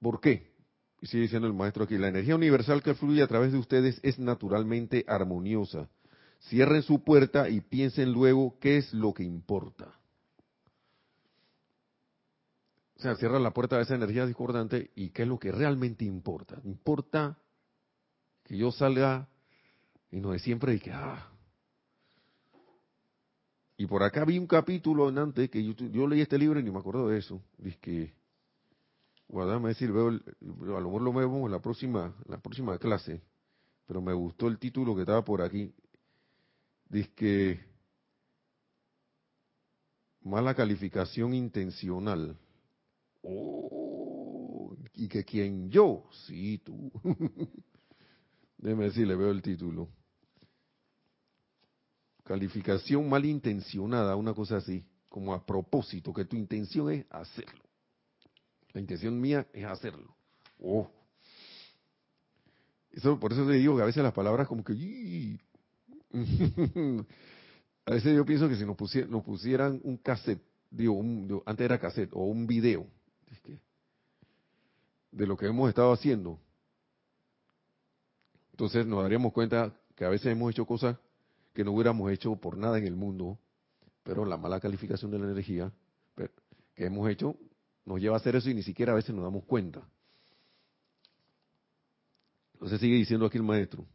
[0.00, 0.55] ¿Por qué?
[1.06, 4.00] Y sigue diciendo el maestro aquí, la energía universal que fluye a través de ustedes
[4.02, 5.88] es naturalmente armoniosa.
[6.48, 9.86] Cierren su puerta y piensen luego qué es lo que importa.
[12.96, 16.04] O sea, cierran la puerta de esa energía discordante y qué es lo que realmente
[16.04, 16.60] importa.
[16.64, 17.38] Importa
[18.42, 19.28] que yo salga
[20.10, 21.30] y no de siempre y que, ah.
[23.76, 26.80] Y por acá vi un capítulo antes que yo, leí este libro y ni me
[26.80, 27.40] acuerdo de eso.
[27.58, 28.12] Dice que,
[29.28, 33.22] guardame decir, veo, a lo mejor lo vemos en la próxima, la próxima clase,
[33.86, 35.72] pero me gustó el título que estaba por aquí.
[36.88, 37.60] Dice que
[40.22, 42.36] mala calificación intencional.
[43.22, 46.90] Oh, y que quien yo, sí, tú.
[48.58, 49.88] Déjeme decir, le veo el título.
[52.24, 57.65] Calificación malintencionada, una cosa así, como a propósito, que tu intención es hacerlo.
[58.76, 60.14] La intención mía es hacerlo.
[60.60, 60.86] Oh.
[62.90, 65.38] Eso, por eso te digo que a veces las palabras como que...
[67.86, 71.00] a veces yo pienso que si nos, pusieran, un cassette, digo,
[71.46, 72.86] antes era cassette, o un video,
[75.10, 76.38] de lo que hemos estado haciendo,
[78.50, 80.98] entonces nos daríamos cuenta que a veces hemos hecho cosas
[81.54, 83.38] que no hubiéramos hecho por nada en el mundo,
[84.02, 85.72] pero la mala calificación de la energía
[86.74, 87.38] que hemos hecho
[87.86, 89.80] nos lleva a hacer eso y ni siquiera a veces nos damos cuenta.
[92.54, 93.86] Entonces sigue diciendo aquí el maestro.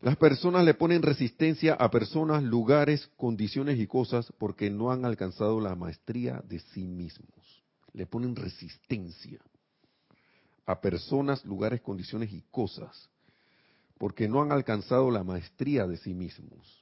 [0.00, 5.60] Las personas le ponen resistencia a personas, lugares, condiciones y cosas porque no han alcanzado
[5.60, 7.62] la maestría de sí mismos.
[7.92, 9.40] Le ponen resistencia
[10.66, 13.10] a personas, lugares, condiciones y cosas
[13.98, 16.81] porque no han alcanzado la maestría de sí mismos.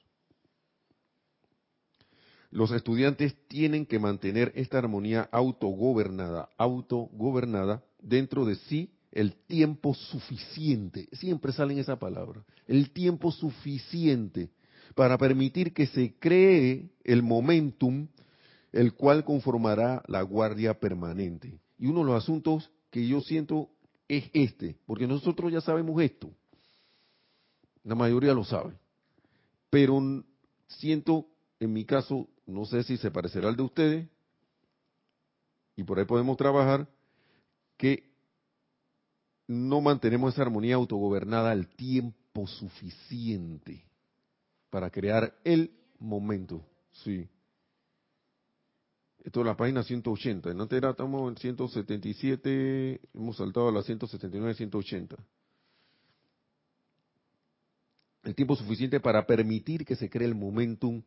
[2.51, 11.07] Los estudiantes tienen que mantener esta armonía autogobernada, autogobernada dentro de sí el tiempo suficiente,
[11.13, 14.49] siempre sale en esa palabra, el tiempo suficiente
[14.95, 18.07] para permitir que se cree el momentum
[18.71, 21.59] el cual conformará la guardia permanente.
[21.77, 23.69] Y uno de los asuntos que yo siento
[24.07, 26.29] es este, porque nosotros ya sabemos esto.
[27.83, 28.73] La mayoría lo sabe.
[29.69, 30.23] Pero
[30.67, 31.27] siento,
[31.59, 34.09] en mi caso, no sé si se parecerá al de ustedes,
[35.75, 36.87] y por ahí podemos trabajar,
[37.77, 38.11] que
[39.47, 43.83] no mantenemos esa armonía autogobernada al tiempo suficiente
[44.69, 46.63] para crear el momento.
[46.91, 47.27] Sí.
[49.23, 50.51] Esto es la página 180.
[50.51, 55.17] En antes era, estamos en 177, hemos saltado a la 179, 180
[58.23, 61.01] el tiempo suficiente para permitir que se cree el momentum,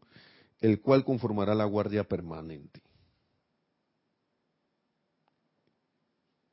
[0.61, 2.81] el cual conformará la guardia permanente.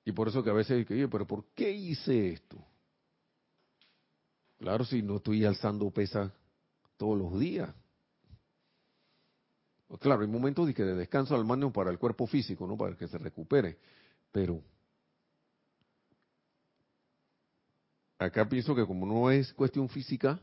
[0.03, 2.57] Y por eso que a veces digo, pero ¿por qué hice esto?
[4.57, 6.33] Claro, si no estoy alzando pesa
[6.97, 7.73] todos los días.
[9.87, 12.77] Pues claro, hay momentos de, que de descanso al mano para el cuerpo físico, ¿no?
[12.77, 13.77] Para que se recupere.
[14.31, 14.61] Pero
[18.17, 20.39] acá pienso que como no es cuestión física,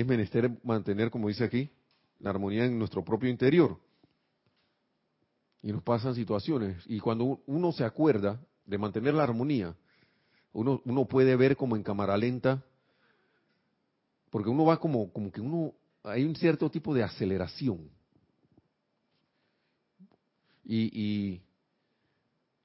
[0.00, 1.70] es menester mantener, como dice aquí,
[2.18, 3.78] la armonía en nuestro propio interior.
[5.62, 6.82] Y nos pasan situaciones.
[6.86, 9.76] Y cuando uno se acuerda de mantener la armonía,
[10.52, 12.64] uno, uno puede ver como en cámara lenta,
[14.30, 15.72] porque uno va como, como que uno,
[16.02, 17.88] hay un cierto tipo de aceleración.
[20.64, 21.40] Y, y,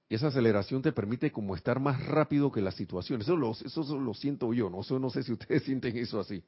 [0.09, 3.27] esa aceleración te permite como estar más rápido que las situaciones.
[3.27, 6.43] Eso lo, eso lo siento yo, no, eso no sé si ustedes sienten eso así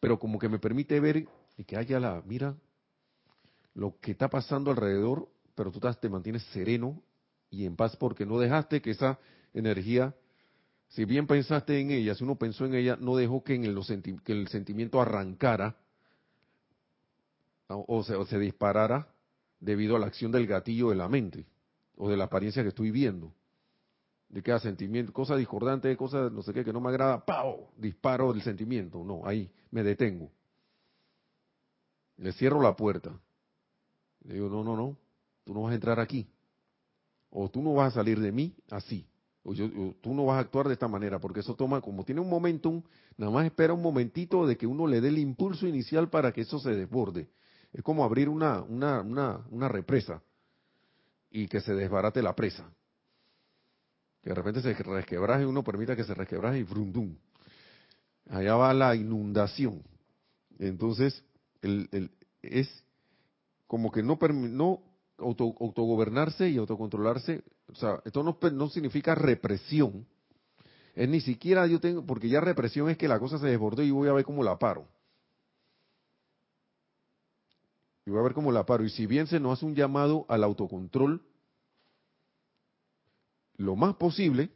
[0.00, 1.26] pero como que me permite ver
[1.56, 2.54] y que haya la, mira,
[3.74, 7.02] lo que está pasando alrededor, pero tú te mantienes sereno
[7.50, 9.18] y en paz porque no dejaste que esa
[9.52, 10.14] energía,
[10.88, 13.78] si bien pensaste en ella, si uno pensó en ella, no dejó que, en el,
[14.24, 15.76] que el sentimiento arrancara
[17.68, 19.08] o se, o se disparara
[19.60, 21.46] debido a la acción del gatillo de la mente
[21.96, 23.32] o de la apariencia que estoy viendo.
[24.34, 27.68] De cada sentimiento, cosa discordante, cosa no sé qué, que no me agrada, ¡pau!
[27.76, 29.04] Disparo el sentimiento.
[29.04, 30.28] No, ahí me detengo.
[32.16, 33.16] Le cierro la puerta.
[34.24, 34.96] Le digo, no, no, no,
[35.44, 36.26] tú no vas a entrar aquí.
[37.30, 39.06] O tú no vas a salir de mí así.
[39.44, 39.68] O, yo,
[40.00, 42.82] tú no vas a actuar de esta manera, porque eso toma, como tiene un momentum,
[43.16, 46.40] nada más espera un momentito de que uno le dé el impulso inicial para que
[46.40, 47.28] eso se desborde.
[47.72, 50.20] Es como abrir una, una, una, una represa
[51.30, 52.68] y que se desbarate la presa.
[54.24, 57.14] Que de repente se resquebraje uno permita que se resquebraje y brundum.
[58.30, 59.82] Allá va la inundación.
[60.58, 61.22] Entonces,
[61.60, 62.10] el, el,
[62.40, 62.84] es
[63.66, 64.82] como que no, no
[65.18, 67.42] auto, autogobernarse y autocontrolarse.
[67.70, 70.06] O sea, esto no, no significa represión.
[70.94, 73.90] Es ni siquiera yo tengo, porque ya represión es que la cosa se desbordó y
[73.90, 74.88] voy a ver cómo la paro.
[78.06, 78.84] Y voy a ver cómo la paro.
[78.84, 81.20] Y si bien se nos hace un llamado al autocontrol,
[83.56, 84.50] lo más posible,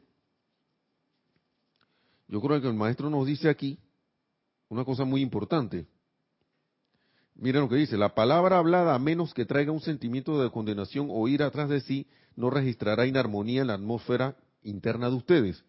[2.29, 3.79] yo creo que el maestro nos dice aquí
[4.69, 5.87] una cosa muy importante.
[7.35, 11.09] Miren lo que dice, la palabra hablada, a menos que traiga un sentimiento de condenación
[11.11, 15.65] o ir atrás de sí, no registrará inarmonía en la atmósfera interna de ustedes.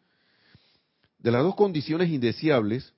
[1.20, 2.94] De las dos condiciones indeseables,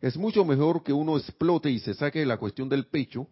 [0.00, 3.28] es mucho mejor que uno explote y se saque la cuestión del pecho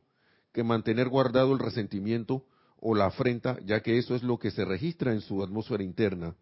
[0.53, 2.45] que mantener guardado el resentimiento
[2.81, 6.35] o la afrenta, ya que eso es lo que se registra en su atmósfera interna.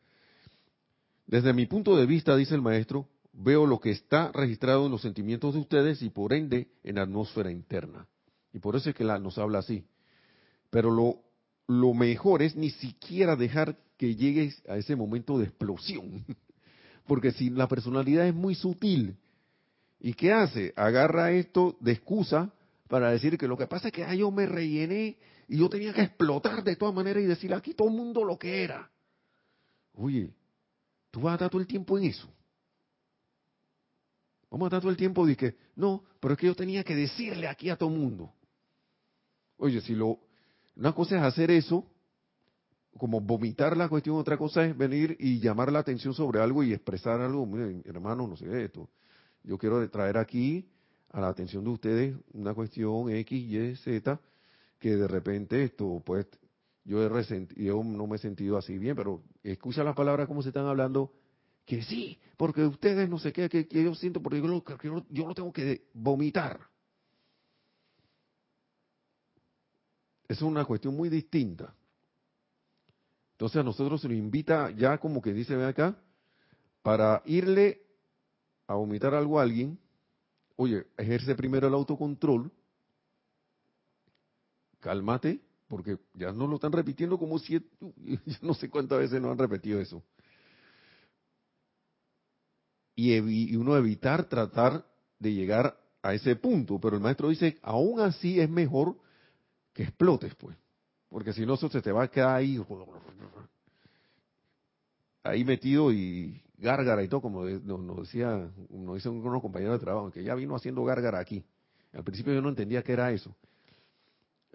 [1.26, 5.02] Desde mi punto de vista, dice el maestro, veo lo que está registrado en los
[5.02, 8.06] sentimientos de ustedes y por ende en la atmósfera interna.
[8.52, 9.84] Y por eso es que la, nos habla así.
[10.70, 11.20] Pero lo,
[11.66, 16.24] lo mejor es ni siquiera dejar que llegues a ese momento de explosión.
[17.06, 19.16] Porque si la personalidad es muy sutil,
[20.00, 20.72] ¿y qué hace?
[20.76, 22.52] Agarra esto de excusa
[22.88, 25.18] para decir que lo que pasa es que ah, yo me rellené
[25.48, 28.38] y yo tenía que explotar de todas maneras y decir aquí todo el mundo lo
[28.38, 28.90] que era.
[29.94, 30.34] Oye,
[31.10, 32.28] tú vas a estar todo el tiempo en eso.
[34.50, 36.94] Vamos a estar todo el tiempo de que, no, pero es que yo tenía que
[36.94, 38.32] decirle aquí a todo el mundo.
[39.58, 40.18] Oye, si lo,
[40.76, 41.84] una cosa es hacer eso,
[42.96, 46.72] como vomitar la cuestión, otra cosa es venir y llamar la atención sobre algo y
[46.72, 48.88] expresar algo, miren, hermano, no sé esto.
[49.42, 50.68] Yo quiero traer aquí
[51.10, 54.20] a la atención de ustedes una cuestión X, Y, Z,
[54.78, 56.26] que de repente esto, pues,
[56.84, 60.42] yo, he resentido, yo no me he sentido así bien, pero escucha las palabras como
[60.42, 61.12] se están hablando,
[61.64, 64.62] que sí, porque ustedes no sé qué, que, yo siento, porque yo lo,
[65.10, 66.60] yo lo tengo que vomitar.
[70.28, 71.74] es una cuestión muy distinta.
[73.32, 75.96] Entonces a nosotros se nos invita ya como que dice, ven acá,
[76.82, 77.82] para irle
[78.66, 79.78] a vomitar algo a alguien,
[80.56, 82.50] oye, ejerce primero el autocontrol,
[84.86, 89.32] cálmate, porque ya no lo están repitiendo como si, yo no sé cuántas veces no
[89.32, 90.00] han repetido eso.
[92.94, 94.86] Y, y uno evitar tratar
[95.18, 98.96] de llegar a ese punto, pero el maestro dice, aún así es mejor
[99.72, 100.56] que explotes, pues.
[101.08, 102.62] Porque si no, eso se te va a quedar ahí,
[105.24, 110.12] ahí metido y gárgara y todo, como nos, decía, nos dicen unos compañeros de trabajo,
[110.12, 111.44] que ya vino haciendo gárgara aquí.
[111.92, 113.34] Al principio yo no entendía qué era eso.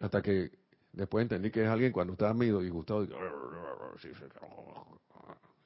[0.02, 0.52] Hasta que
[0.92, 3.08] después entendí que es alguien cuando estaba medio disgustado,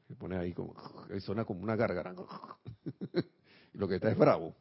[0.08, 0.76] se pone ahí como,
[1.22, 2.14] suena como una gárgara.
[3.74, 4.54] y lo que está es bravo.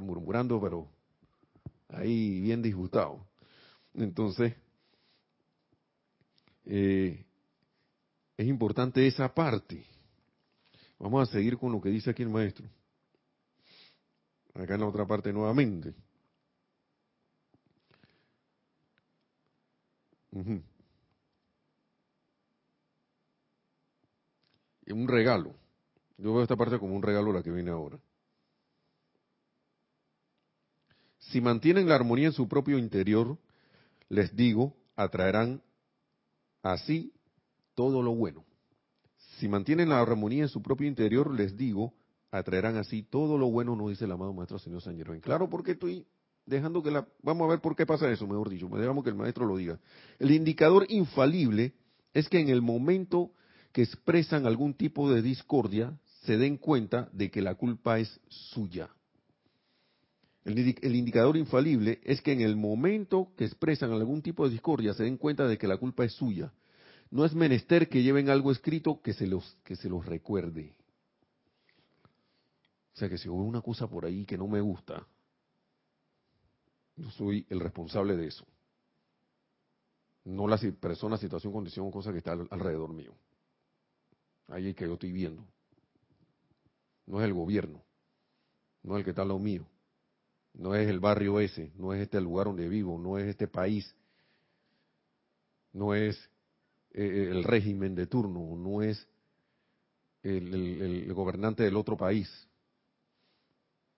[0.00, 0.88] murmurando, pero
[1.88, 3.24] ahí bien disgustado.
[3.94, 4.54] Entonces,
[6.64, 7.24] eh,
[8.36, 9.86] es importante esa parte.
[10.98, 12.66] Vamos a seguir con lo que dice aquí el maestro.
[14.54, 15.94] Acá en la otra parte nuevamente.
[24.88, 25.54] Un regalo.
[26.18, 27.98] Yo veo esta parte como un regalo la que viene ahora.
[31.18, 33.36] Si mantienen la armonía en su propio interior,
[34.08, 35.62] les digo, atraerán
[36.62, 37.12] así
[37.74, 38.44] todo lo bueno.
[39.38, 41.92] Si mantienen la armonía en su propio interior, les digo,
[42.30, 45.22] atraerán así todo lo bueno, nos dice el amado Maestro Señor San Jerónimo.
[45.22, 46.06] Claro, porque estoy
[46.46, 47.06] dejando que la...
[47.22, 49.78] Vamos a ver por qué pasa eso, mejor dicho, dejamos que el Maestro lo diga.
[50.18, 51.74] El indicador infalible
[52.14, 53.32] es que en el momento
[53.72, 58.88] que expresan algún tipo de discordia, se den cuenta de que la culpa es suya.
[60.44, 65.02] El, indicador infalible es que en el momento que expresan algún tipo de discordia se
[65.02, 66.52] den cuenta de que la culpa es suya.
[67.10, 70.74] No es menester que lleven algo escrito que se los, que se los recuerde.
[72.94, 75.06] O sea que si hubo una cosa por ahí que no me gusta,
[76.96, 78.46] yo soy el responsable de eso.
[80.24, 83.14] no la persona, situación, condición o cosa que está alrededor mío.
[84.48, 85.44] Ahí que yo estoy viendo.
[87.06, 87.82] No es el gobierno,
[88.82, 89.64] no es el que está al lado mío,
[90.54, 93.94] no es el barrio ese, no es este lugar donde vivo, no es este país,
[95.72, 96.16] no es
[96.92, 99.06] eh, el régimen de turno, no es
[100.22, 102.28] el, gobernante del otro país,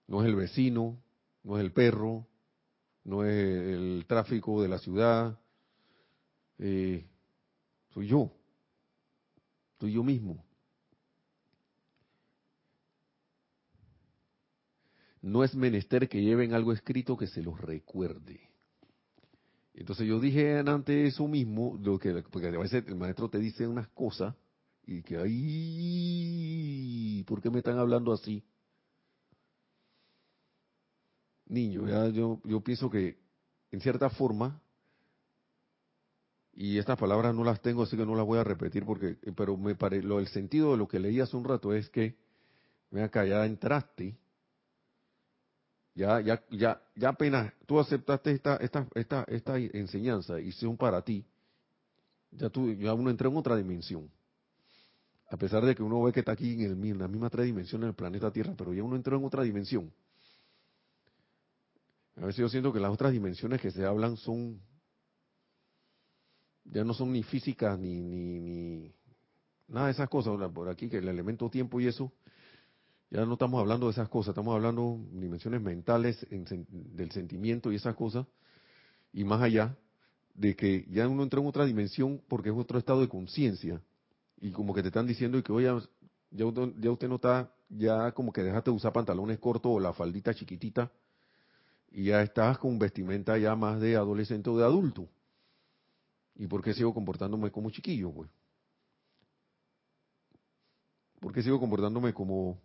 [0.07, 0.99] no es el vecino,
[1.43, 2.27] no es el perro,
[3.05, 5.39] no es el tráfico de la ciudad,
[6.59, 7.07] eh,
[7.95, 8.33] soy yo,
[9.79, 10.45] soy yo mismo.
[15.21, 18.49] No es menester que lleven algo escrito que se los recuerde.
[19.75, 23.67] Entonces yo dije antes eso mismo, lo que, porque a veces el maestro te dice
[23.67, 24.35] unas cosas
[24.85, 26.43] y que ahí,
[27.27, 28.43] ¿por qué me están hablando así?
[31.49, 33.19] Niño, ya yo, yo pienso que
[33.71, 34.61] en cierta forma,
[36.55, 39.57] y estas palabras no las tengo, así que no las voy a repetir, porque, pero
[39.57, 42.17] me pare, lo, el sentido de lo que leí hace un rato es que,
[42.91, 44.17] me acá, ya entraste
[45.99, 51.03] ya, ya, ya, ya apenas tú aceptaste esta, esta, esta, esta enseñanza y son para
[51.03, 51.27] ti,
[52.31, 54.09] ya tú, ya uno entra en otra dimensión.
[55.29, 57.47] A pesar de que uno ve que está aquí en, el, en la misma tres
[57.47, 59.93] dimensiones del planeta Tierra, pero ya uno entró en otra dimensión.
[62.21, 64.61] A veces yo siento que las otras dimensiones que se hablan son,
[66.65, 68.93] ya no son ni físicas ni, ni, ni
[69.69, 70.35] nada de esas cosas.
[70.53, 72.13] Por aquí, que el elemento tiempo y eso,
[73.11, 77.77] ya no estamos hablando de esas cosas, estamos hablando de dimensiones mentales, del sentimiento y
[77.77, 78.27] esas cosas,
[79.13, 79.77] y más allá
[80.35, 83.81] de que ya uno entra en otra dimensión porque es otro estado de conciencia,
[84.41, 85.67] y como que te están diciendo y que, oye,
[86.31, 86.45] ya,
[86.81, 90.35] ya usted no está, ya como que dejaste de usar pantalones cortos o la faldita
[90.35, 90.91] chiquitita,
[91.91, 95.09] y ya estás con vestimenta ya más de adolescente o de adulto.
[96.35, 98.31] ¿Y por qué sigo comportándome como chiquillo, pues?
[101.21, 102.61] ¿Por qué sigo comportándome como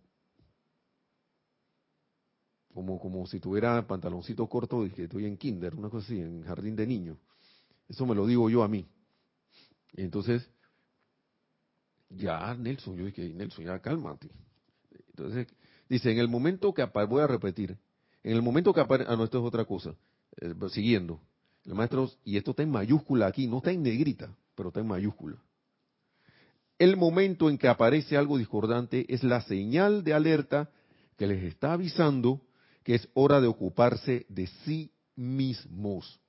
[2.74, 6.44] como, como si tuviera pantaloncito corto y que estoy en kinder, una cosa así, en
[6.44, 7.18] jardín de niños.
[7.88, 8.88] Eso me lo digo yo a mí.
[9.94, 10.50] Y entonces,
[12.10, 14.30] ya Nelson, yo dije, Nelson, ya cálmate.
[15.10, 15.48] Entonces,
[15.88, 17.78] dice, en el momento que voy a repetir,
[18.24, 19.96] en el momento que aparece, ah, no, esto es otra cosa,
[20.40, 21.20] eh, siguiendo,
[21.66, 24.88] el maestro, y esto está en mayúscula aquí, no está en negrita, pero está en
[24.88, 25.38] mayúscula.
[26.80, 30.70] El momento en que aparece algo discordante es la señal de alerta
[31.18, 32.42] que les está avisando
[32.84, 36.20] que es hora de ocuparse de sí mismos.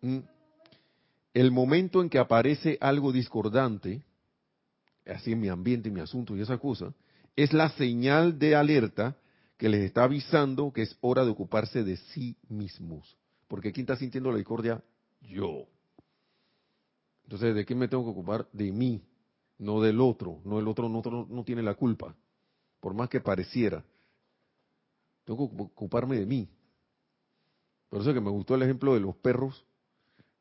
[0.00, 0.18] ¿Mm?
[1.32, 4.04] El momento en que aparece algo discordante,
[5.04, 6.94] así en mi ambiente, en mi asunto y esa cosa,
[7.34, 9.16] es la señal de alerta
[9.56, 13.16] que les está avisando que es hora de ocuparse de sí mismos.
[13.48, 14.82] Porque ¿quién está sintiendo la discordia?
[15.20, 15.66] Yo.
[17.24, 18.48] Entonces, ¿de quién me tengo que ocupar?
[18.52, 19.02] De mí,
[19.58, 20.40] no del otro.
[20.44, 22.14] No, el otro no, tiene la culpa,
[22.80, 23.84] por más que pareciera.
[25.24, 26.48] Tengo que ocuparme de mí.
[27.88, 29.64] Por eso es que me gustó el ejemplo de los perros,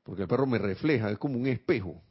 [0.03, 2.01] porque el perro me refleja, es como un espejo.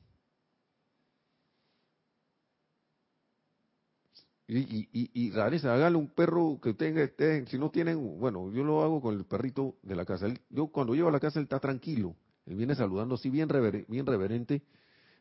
[4.47, 8.82] Y, y, y, hágale un perro que tenga, esté, si no tienen, bueno, yo lo
[8.82, 10.26] hago con el perrito de la casa.
[10.51, 12.16] yo cuando llego a la casa él está tranquilo,
[12.47, 13.49] él viene saludando así bien,
[13.88, 14.62] bien reverente,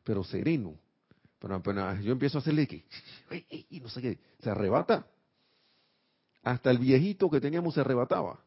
[0.04, 0.76] pero sereno.
[1.40, 2.86] Pero apenas yo empiezo a hacerle que,
[3.70, 5.08] y no sé qué, se arrebata
[6.44, 8.40] hasta el viejito que teníamos se arrebataba.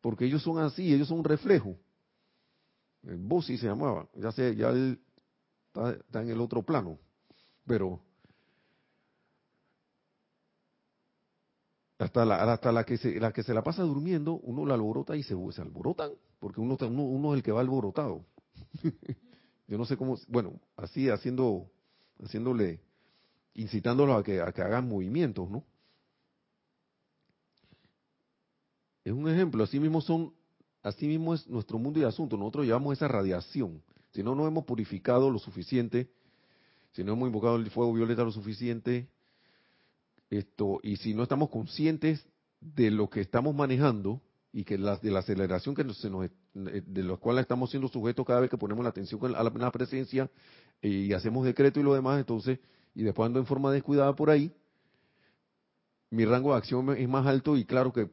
[0.00, 1.76] Porque ellos son así, ellos son un reflejo.
[3.04, 5.00] El Bossi se llamaba, ya sé, ya él
[5.66, 6.98] está, en el otro plano.
[7.66, 8.00] Pero
[12.02, 15.16] hasta la, hasta la que se la que se la pasa durmiendo, uno la alborota
[15.16, 18.24] y se, alborotan, porque uno, uno, uno es el que va alborotado.
[19.68, 21.70] Yo no sé cómo, bueno, así haciendo,
[22.22, 22.80] haciéndole,
[23.54, 25.64] incitándolo a que, a que hagan movimientos, ¿no?
[29.04, 30.34] Es un ejemplo, así mismo son,
[30.82, 32.36] así mismo es nuestro mundo y asunto.
[32.36, 33.82] Nosotros llevamos esa radiación.
[34.12, 36.10] Si no nos hemos purificado lo suficiente,
[36.92, 39.08] si no hemos invocado el fuego violeta lo suficiente,
[40.38, 42.24] esto, y si no estamos conscientes
[42.60, 44.20] de lo que estamos manejando
[44.52, 48.26] y que la, de la aceleración que se nos, de la cual estamos siendo sujetos
[48.26, 50.30] cada vez que ponemos la atención a la, presencia
[50.80, 52.58] y hacemos decreto y lo demás, entonces,
[52.94, 54.52] y después ando en forma descuidada por ahí,
[56.10, 58.10] mi rango de acción es más alto y claro que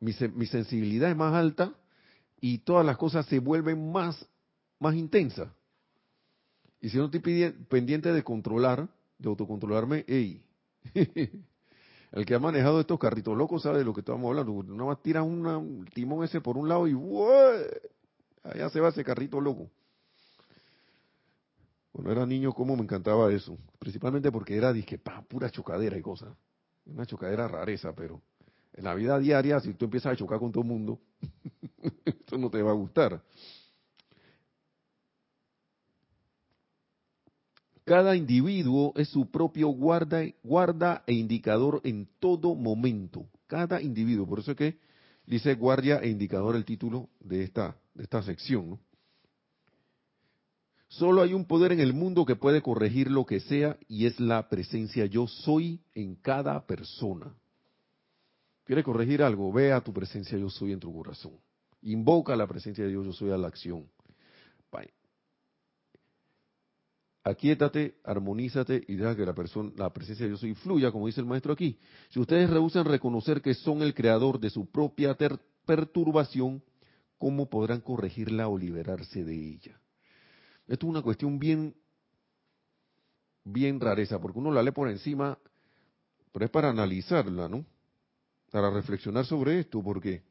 [0.00, 0.12] mi,
[0.46, 1.72] sensibilidad es más alta
[2.40, 4.26] y todas las cosas se vuelven más,
[4.80, 5.48] más intensas.
[6.80, 7.20] Y si no estoy
[7.68, 10.42] pendiente de controlar, de autocontrolarme, ey,
[10.94, 14.62] el que ha manejado estos carritos locos sabe de lo que estamos hablando.
[14.62, 16.96] Nada más tira un timón ese por un lado y
[18.42, 19.70] allá se va ese carrito loco.
[21.92, 23.58] Cuando era niño, cómo me encantaba eso.
[23.78, 26.34] Principalmente porque era, dije, pa, pura chocadera y cosas.
[26.86, 28.22] Una chocadera rareza, pero
[28.72, 30.98] en la vida diaria, si tú empiezas a chocar con todo el mundo,
[32.04, 33.22] eso no te va a gustar.
[37.92, 43.28] Cada individuo es su propio guarda, guarda e indicador en todo momento.
[43.46, 44.26] Cada individuo.
[44.26, 44.78] Por eso es que
[45.26, 48.80] dice guardia e indicador el título de esta, de esta sección.
[50.88, 54.18] Solo hay un poder en el mundo que puede corregir lo que sea y es
[54.18, 57.34] la presencia yo soy en cada persona.
[58.64, 59.52] ¿Quieres corregir algo?
[59.52, 61.32] Ve a tu presencia yo soy en tu corazón.
[61.82, 63.84] Invoca la presencia de Dios yo soy a la acción.
[67.24, 71.20] Aquíétate, armonízate y deja que la, persona, la presencia de Dios soy fluya, como dice
[71.20, 71.78] el maestro aquí.
[72.10, 75.16] Si ustedes rehusan reconocer que son el creador de su propia
[75.64, 76.62] perturbación,
[77.18, 79.80] ¿cómo podrán corregirla o liberarse de ella?
[80.66, 81.76] Esto es una cuestión bien,
[83.44, 85.38] bien rareza, porque uno la lee por encima,
[86.32, 87.64] pero es para analizarla, ¿no?
[88.50, 90.22] Para reflexionar sobre esto, porque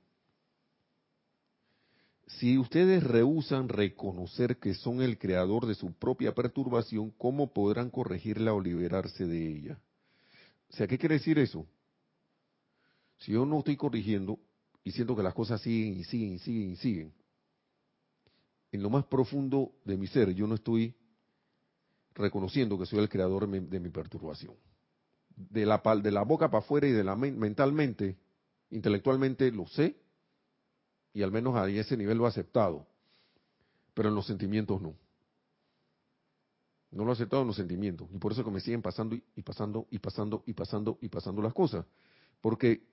[2.39, 8.53] si ustedes rehusan reconocer que son el creador de su propia perturbación, ¿cómo podrán corregirla
[8.53, 9.79] o liberarse de ella?
[10.69, 11.67] O sea, ¿qué quiere decir eso?
[13.19, 14.39] Si yo no estoy corrigiendo
[14.83, 17.13] y siento que las cosas siguen y siguen y siguen y siguen,
[18.71, 20.95] en lo más profundo de mi ser, yo no estoy
[22.15, 24.55] reconociendo que soy el creador de mi perturbación.
[25.35, 28.17] De la, de la boca para afuera y de la mentalmente,
[28.69, 30.00] intelectualmente lo sé,
[31.13, 32.87] y al menos a ese nivel lo he aceptado,
[33.93, 34.95] pero en los sentimientos no.
[36.91, 39.41] No lo he aceptado en los sentimientos, y por eso que me siguen pasando y
[39.41, 41.85] pasando y pasando y pasando y pasando las cosas.
[42.41, 42.83] Porque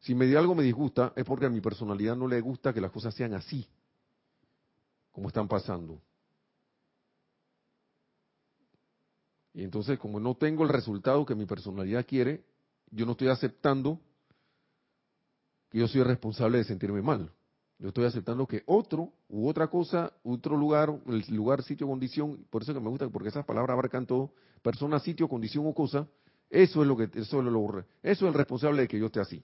[0.00, 2.80] si me dio algo me disgusta, es porque a mi personalidad no le gusta que
[2.80, 3.66] las cosas sean así
[5.14, 6.00] como están pasando.
[9.54, 12.44] Y entonces, como no tengo el resultado que mi personalidad quiere,
[12.90, 14.00] yo no estoy aceptando
[15.78, 17.30] yo soy responsable de sentirme mal.
[17.78, 22.62] Yo estoy aceptando que otro u otra cosa, otro lugar, el lugar, sitio, condición, por
[22.62, 26.06] eso que me gusta, porque esas palabras abarcan todo, persona, sitio, condición o cosa,
[26.48, 29.20] eso es lo que, eso es lo, eso es el responsable de que yo esté
[29.20, 29.42] así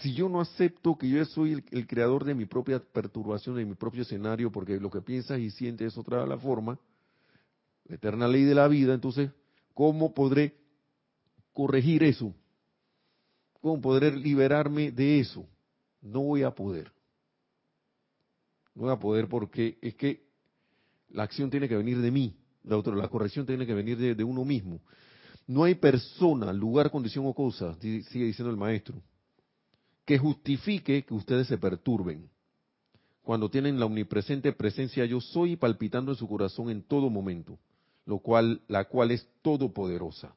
[0.00, 3.74] si yo no acepto que yo soy el, creador de mi propia perturbación, de mi
[3.74, 6.78] propio escenario, porque lo que piensas y sientes es otra la forma,
[7.86, 9.30] la eterna ley de la vida, entonces,
[9.74, 10.54] ¿cómo podré
[11.52, 12.32] corregir eso?
[13.60, 15.46] ¿Cómo podré liberarme de eso?
[16.00, 16.92] No voy a poder.
[18.74, 20.26] No voy a poder porque es que
[21.10, 24.24] la acción tiene que venir de mí, la, la corrección tiene que venir de, de
[24.24, 24.80] uno mismo.
[25.46, 29.02] No hay persona, lugar, condición o cosa, sigue diciendo el maestro,
[30.04, 32.28] que justifique que ustedes se perturben
[33.28, 37.58] cuando tienen la omnipresente presencia yo soy palpitando en su corazón en todo momento,
[38.06, 40.34] lo cual la cual es todopoderosa.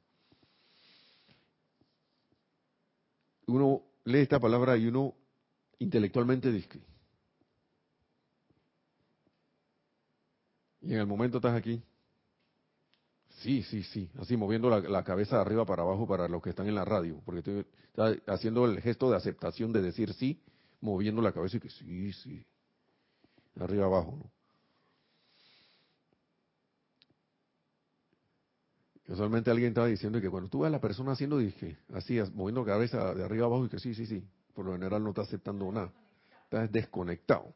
[3.55, 5.13] Uno lee esta palabra y uno
[5.79, 6.79] intelectualmente dice,
[10.81, 11.83] y en el momento estás aquí,
[13.41, 16.67] Sí, sí, sí, así moviendo la, cabeza de arriba para abajo para los que están
[16.67, 20.39] en la radio, porque estoy haciendo el gesto de aceptación de decir sí,
[20.79, 22.45] moviendo la cabeza y que sí, sí,
[23.59, 24.15] arriba abajo.
[24.17, 24.40] ¿no?
[29.11, 32.63] Casualmente alguien estaba diciendo que cuando tú ves a la persona haciendo, dije, así, moviendo
[32.63, 35.69] cabeza de arriba abajo y que sí, sí, sí, por lo general no está aceptando
[35.69, 35.91] nada,
[36.45, 37.53] estás desconectado.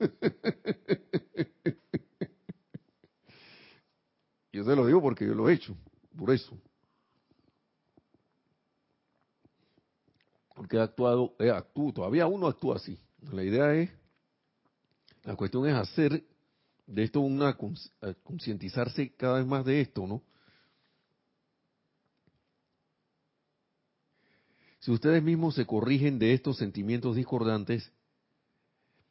[4.52, 5.76] Yo se lo digo porque yo lo he hecho,
[6.18, 6.58] por eso.
[10.56, 12.98] Porque he actuado, he actuado, todavía uno actúa así.
[13.30, 13.90] La idea es,
[15.22, 16.24] la cuestión es hacer
[16.84, 17.56] de esto una,
[18.02, 20.24] eh, concientizarse cada vez más de esto, ¿no?
[24.86, 27.90] Si ustedes mismos se corrigen de estos sentimientos discordantes,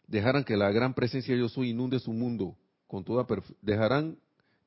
[0.08, 2.56] dejarán que la gran presencia de yo soy inunde su mundo
[2.88, 3.28] con toda
[3.62, 4.18] dejarán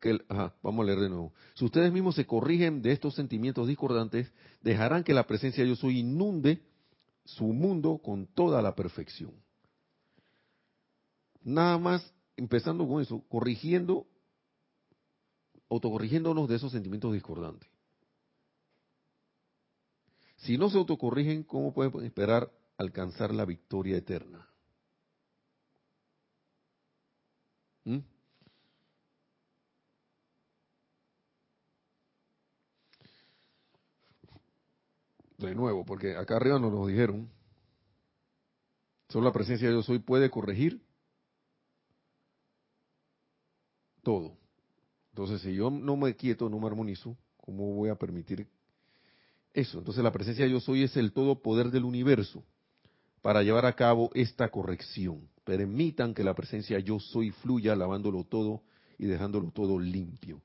[0.01, 0.21] que,
[0.63, 1.33] vamos a leer de nuevo.
[1.55, 4.31] Si ustedes mismos se corrigen de estos sentimientos discordantes,
[4.61, 6.61] dejarán que la presencia yo soy inunde
[7.25, 9.33] su mundo con toda la perfección.
[11.43, 14.07] Nada más empezando con eso, corrigiendo,
[15.71, 17.78] autocorrigiéndonos de esos sentimientos discordantes.
[20.39, 24.49] Si no se autocorrigen, ¿cómo pueden esperar alcanzar la victoria eterna?
[27.85, 27.99] ¿Mm?
[35.39, 37.31] de nuevo, porque acá arriba nos lo dijeron,
[39.09, 40.83] Solo la presencia de yo soy puede corregir
[44.03, 44.37] todo.
[45.13, 48.47] Entonces, si yo no me quieto, no me armonizo, ¿cómo voy a permitir
[49.59, 49.79] eso?
[49.79, 52.45] Entonces, la presencia de yo soy es el todo poder del universo
[53.23, 55.29] para llevar a cabo esta corrección.
[55.45, 58.63] Permitan que la presencia yo soy fluya lavándolo todo
[58.99, 60.43] y dejándolo todo limpio.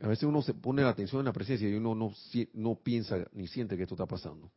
[0.00, 2.12] A veces uno se pone la atención en la presencia y uno no,
[2.54, 4.50] no piensa ni siente que esto está pasando.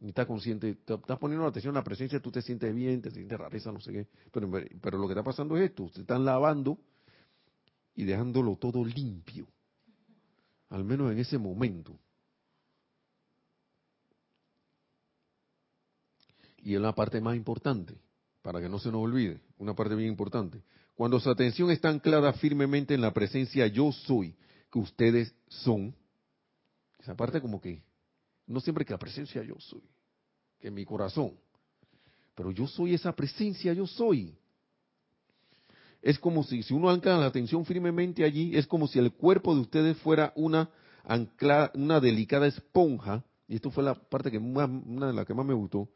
[0.00, 3.10] Ni está consciente, estás poniendo la atención en la presencia, tú te sientes bien, te
[3.10, 4.06] sientes rareza, no sé qué.
[4.30, 6.78] Pero, lo que está pasando es esto, se están lavando
[7.96, 9.48] y dejándolo todo limpio.
[10.68, 11.98] Al menos en ese momento.
[16.64, 17.94] Y es la parte más importante,
[18.40, 20.62] para que no se nos olvide, una parte bien importante.
[20.94, 24.34] Cuando su atención está anclada firmemente en la presencia yo soy,
[24.72, 25.94] que ustedes son,
[26.98, 27.82] esa parte como que,
[28.46, 29.82] no siempre que la presencia yo soy,
[30.58, 31.34] que mi corazón,
[32.34, 34.34] pero yo soy esa presencia yo soy.
[36.00, 39.54] Es como si, si uno ancla la atención firmemente allí, es como si el cuerpo
[39.54, 40.70] de ustedes fuera una
[41.04, 45.44] ancla, una delicada esponja, y esto fue la parte que una de las que más
[45.44, 45.90] me gustó,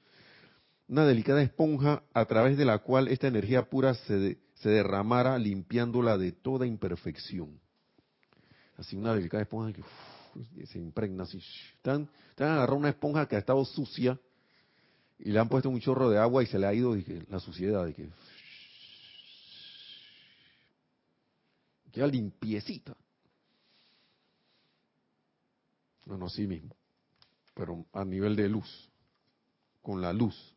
[0.88, 6.16] una delicada esponja a través de la cual esta energía pura se, se derramara limpiándola
[6.16, 7.60] de toda imperfección.
[8.76, 11.42] Así una delicada esponja que se impregna así.
[11.76, 14.18] Están, están agarrado una esponja que ha estado sucia
[15.18, 16.96] y le han puesto un chorro de agua y se le ha ido
[17.28, 17.84] la suciedad.
[17.84, 18.08] De que,
[21.92, 22.96] queda limpiecita.
[26.06, 26.74] Bueno, así mismo.
[27.54, 28.88] Pero a nivel de luz.
[29.82, 30.54] Con la luz.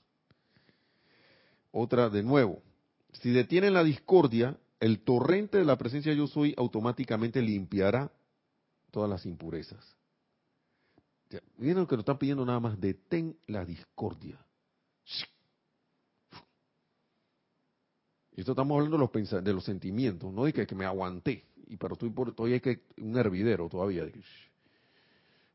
[1.71, 2.61] Otra de nuevo.
[3.13, 8.11] Si detienen la discordia, el torrente de la presencia yo soy automáticamente limpiará
[8.89, 9.95] todas las impurezas.
[11.57, 14.37] Miren lo que nos están pidiendo nada más, detén la discordia.
[18.35, 21.93] Esto estamos hablando de los, de los sentimientos, no de que, me aguanté, y pero
[21.93, 24.05] estoy por, todavía hay que un hervidero todavía.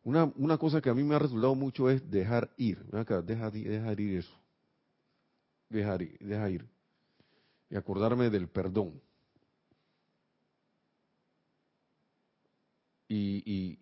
[0.05, 2.79] Una, una cosa que a mí me ha resultado mucho es dejar ir.
[2.87, 4.46] Deja, dejar ir eso
[5.69, 6.69] dejar ir, deja ir.
[7.69, 9.01] Y acordarme del perdón.
[13.09, 13.79] Y,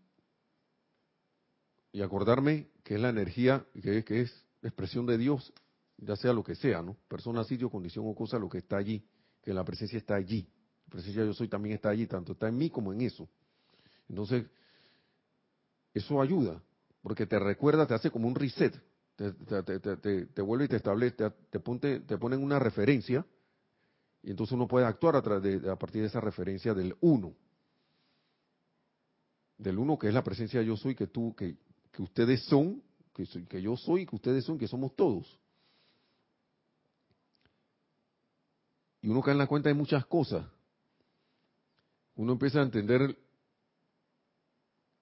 [1.92, 5.52] y, acordarme que es la energía, que es, que es expresión de Dios,
[5.96, 6.96] ya sea lo que sea, ¿no?
[7.08, 9.02] Persona, sitio, condición o cosa, lo que está allí,
[9.42, 10.46] que la presencia está allí.
[10.86, 13.28] La presencia yo soy también está allí, tanto está en mí como en eso.
[14.08, 14.44] Entonces,
[15.94, 16.62] eso ayuda,
[17.02, 18.74] porque te recuerda, te hace como un reset
[19.16, 21.16] te, vuelve y te establece,
[21.50, 23.24] te, te ponen una referencia
[24.24, 27.34] y entonces uno puede actuar a, de, a partir de esa referencia del uno.
[29.58, 31.56] Del uno que es la presencia de yo soy, que tú, que,
[31.92, 35.38] que ustedes son, que, soy, que yo soy, que ustedes son, que somos todos.
[39.02, 40.46] Y uno cae en la cuenta de muchas cosas.
[42.16, 43.18] Uno empieza a entender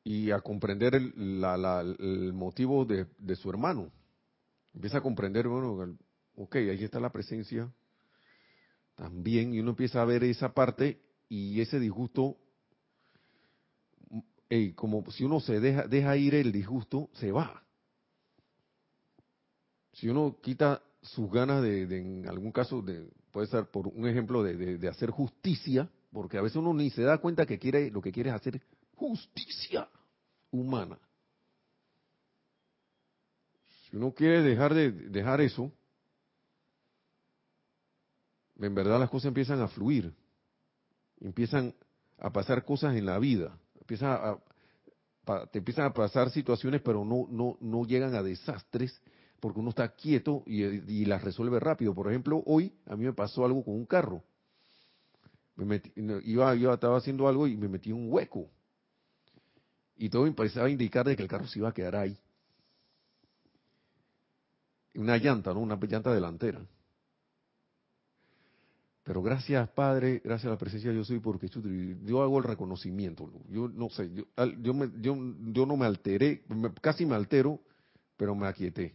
[0.03, 3.93] y a comprender el, la, el motivo de, su hermano.
[4.75, 5.97] Empieza a comprender, bueno,
[6.37, 7.71] ok, ahí está la presencia
[8.95, 12.37] también, y uno empieza a ver esa parte y ese disgusto,
[14.75, 17.63] como si uno se deja, deja ir el disgusto, se va.
[19.95, 24.43] Si uno quita sus ganas de, en algún caso, de, puede ser por un ejemplo
[24.43, 28.03] de, de, hacer justicia, porque a veces uno ni se da cuenta que quiere, lo
[28.03, 28.61] que quiere es hacer
[28.95, 29.89] justicia
[30.51, 30.99] humana.
[33.93, 35.71] Si uno quiere dejar de dejar eso,
[38.59, 40.15] en verdad las cosas empiezan a fluir,
[41.21, 41.75] empiezan
[42.17, 47.27] a pasar cosas en la vida, empieza a, te empiezan a pasar situaciones, pero no
[47.29, 48.99] no no llegan a desastres
[49.41, 51.95] porque uno está quieto y, las resuelve rápido.
[51.95, 54.25] Por ejemplo, hoy a mí me pasó algo con un carro.
[55.57, 55.83] Me
[56.25, 58.49] iba, yo estaba haciendo algo y me metí en un hueco.
[59.99, 62.19] Y todo me empezaba a indicar de que el carro se iba a quedar ahí
[64.95, 65.61] una llanta, ¿no?
[65.61, 66.61] Una llanta delantera.
[69.05, 71.49] Pero gracias, Padre, gracias a la presencia de Dios soy, porque
[72.05, 73.29] yo hago el reconocimiento.
[73.49, 74.25] Yo no sé, yo,
[74.61, 75.17] yo, me, yo,
[75.53, 76.45] yo no me alteré,
[76.81, 77.61] casi me altero,
[78.17, 78.95] pero me aquieté.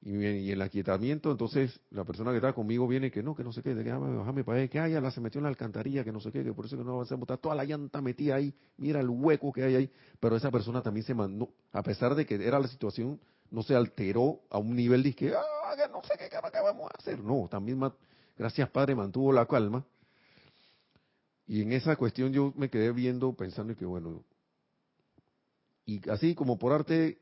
[0.00, 3.52] Y, y, el aquietamiento, entonces la persona que está conmigo viene que no, que no
[3.52, 6.12] sé qué, déjame bajarme para allá, que haya la se metió en la alcantarilla, que
[6.12, 8.54] no sé qué, que por eso que no avanzamos, está toda la llanta metida ahí,
[8.76, 9.90] mira el hueco que hay ahí,
[10.20, 13.18] pero esa persona también se mandó, a pesar de que era la situación
[13.50, 16.28] no se alteró a un nivel de que, ah, no sé qué,
[16.62, 17.20] vamos a hacer.
[17.20, 17.80] No, también,
[18.36, 19.84] gracias Padre, mantuvo la calma.
[21.46, 24.24] Y en esa cuestión yo me quedé viendo, pensando que, bueno,
[25.84, 27.18] y así como por arte,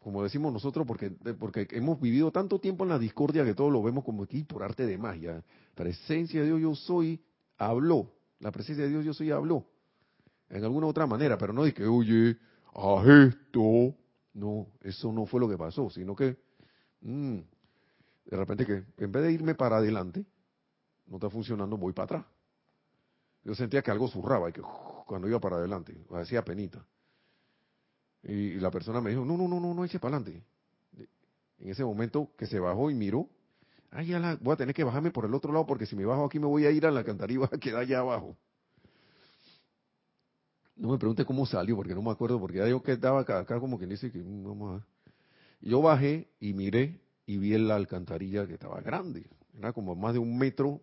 [0.00, 3.82] como decimos nosotros, porque, porque hemos vivido tanto tiempo en la discordia que todo lo
[3.82, 5.44] vemos como aquí por arte de magia.
[5.74, 7.22] Presencia de Dios yo soy,
[7.58, 8.10] habló.
[8.40, 9.66] La presencia de Dios yo soy, habló.
[10.48, 12.38] En alguna otra manera, pero no de que, oye,
[12.74, 13.94] haz esto.
[14.34, 16.36] No, eso no fue lo que pasó, sino que
[17.00, 17.38] mm,
[18.26, 20.24] de repente que en vez de irme para adelante,
[21.06, 22.26] no está funcionando, voy para atrás.
[23.44, 24.62] Yo sentía que algo zurraba y que
[25.06, 26.84] cuando iba para adelante, hacía penita.
[28.22, 30.42] Y, la persona me dijo, no, no, no, no, no eche para adelante.
[31.58, 33.28] En ese momento que se bajó y miró,
[33.90, 36.04] ay, ya la, voy a tener que bajarme por el otro lado porque si me
[36.04, 38.36] bajo aquí me voy a ir a la alcantarilla y allá abajo.
[40.76, 43.60] No me pregunte cómo salió, porque no me acuerdo, porque ya yo quedaba acá, acá
[43.60, 44.86] como quien dice que mm, vamos a...
[45.60, 50.18] Yo bajé y miré y vi la alcantarilla que estaba grande, era como más de
[50.18, 50.80] un metro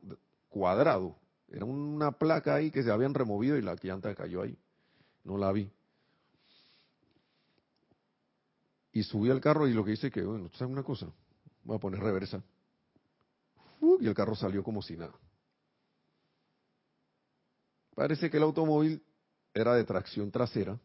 [0.49, 1.17] cuadrado.
[1.49, 4.57] Era una placa ahí que se habían removido y la llanta cayó ahí.
[5.23, 5.69] No la vi.
[8.93, 11.07] Y subí al carro y lo que hice que, bueno, ¿tú sabes una cosa?
[11.63, 12.41] Voy a poner reversa.
[13.99, 15.13] y el carro salió como si nada.
[17.93, 19.03] Parece que el automóvil
[19.53, 20.79] era de tracción trasera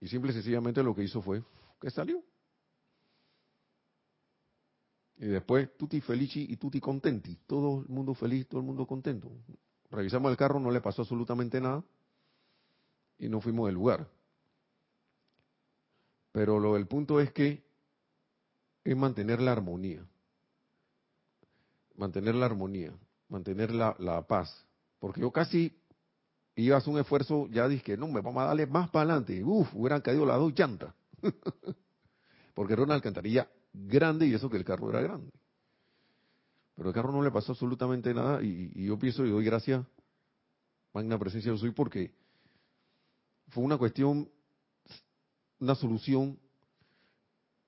[0.00, 1.42] y simple y sencillamente lo que hizo fue
[1.80, 2.22] que salió.
[5.16, 7.36] Y después, tutti felici y tutti contenti.
[7.46, 9.30] Todo el mundo feliz, todo el mundo contento.
[9.90, 11.84] Revisamos el carro, no le pasó absolutamente nada.
[13.18, 14.08] Y no fuimos del lugar.
[16.32, 17.62] Pero lo del punto es que
[18.82, 20.04] es mantener la armonía.
[21.96, 22.92] Mantener la armonía.
[23.28, 24.66] Mantener la, la paz.
[24.98, 25.78] Porque yo casi
[26.56, 29.42] iba a hacer un esfuerzo, ya dije, no, me vamos a darle más para adelante.
[29.42, 30.94] Uf, hubieran caído las dos llantas.
[32.54, 35.30] Porque era una alcantarilla grande y eso que el carro era grande.
[36.76, 39.84] Pero el carro no le pasó absolutamente nada y, yo pienso y doy gracias,
[40.92, 42.12] magna presencia yo soy, porque
[43.48, 44.28] fue una cuestión,
[45.60, 46.38] una solución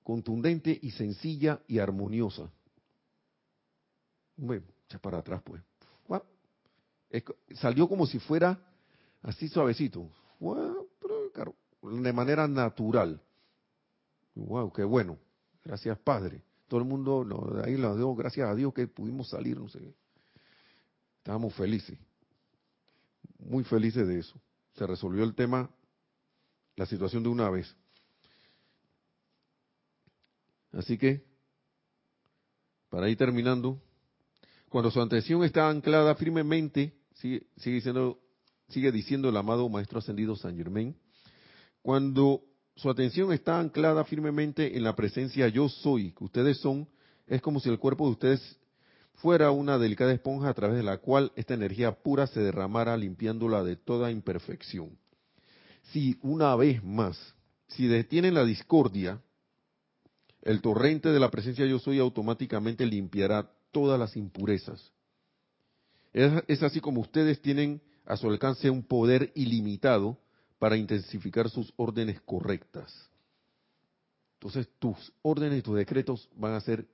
[0.03, 2.49] contundente y sencilla y armoniosa.
[4.35, 5.61] Bueno, echa para atrás pues.
[7.55, 8.59] salió como si fuera
[9.23, 10.09] así suavecito.
[11.81, 13.21] de manera natural.
[14.35, 15.17] Wow, qué bueno.
[15.63, 16.43] Gracias, Padre.
[16.67, 19.93] Todo el mundo, ahí lo digo, gracias a Dios que pudimos salir, no sé.
[21.17, 21.97] Estábamos felices.
[23.39, 24.39] Muy felices de eso.
[24.75, 25.69] Se resolvió el tema,
[26.75, 27.73] la situación de una vez.
[30.73, 31.23] Así que,
[32.89, 33.81] para ir terminando,
[34.69, 38.19] cuando su atención está anclada firmemente, sigue, sigue, diciendo,
[38.69, 40.95] sigue diciendo el amado Maestro Ascendido San Germain,
[41.81, 42.41] cuando
[42.75, 46.87] su atención está anclada firmemente en la presencia yo soy, que ustedes son,
[47.27, 48.59] es como si el cuerpo de ustedes
[49.15, 53.63] fuera una delicada esponja a través de la cual esta energía pura se derramara limpiándola
[53.63, 54.97] de toda imperfección.
[55.91, 57.17] Si una vez más,
[57.69, 59.21] si detienen la discordia,
[60.43, 64.91] el torrente de la presencia yo soy automáticamente limpiará todas las impurezas.
[66.13, 70.17] Es, es así como ustedes tienen a su alcance un poder ilimitado
[70.59, 73.09] para intensificar sus órdenes correctas.
[74.35, 76.87] Entonces tus órdenes y tus decretos van a ser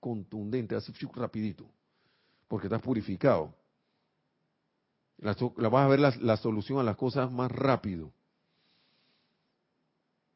[0.00, 1.64] contundentes, así rapidito,
[2.48, 3.54] porque estás purificado.
[5.18, 5.34] La,
[5.68, 8.10] vas a ver la, solución a las cosas más rápido.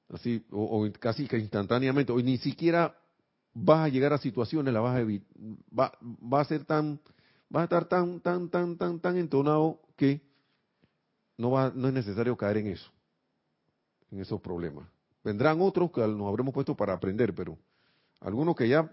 [0.09, 2.97] Así, o, casi que instantáneamente, o ni siquiera
[3.53, 5.29] vas a llegar a situaciones, la vas a evitar,
[5.77, 7.01] va, va a ser tan,
[7.55, 10.23] va a estar tan, tan, tan, tan, tan entonado que
[11.37, 12.91] no, va, no es necesario caer en eso,
[14.11, 14.89] en esos problemas.
[15.23, 17.59] Vendrán otros que nos habremos puesto para aprender, pero
[18.21, 18.91] algunos que ya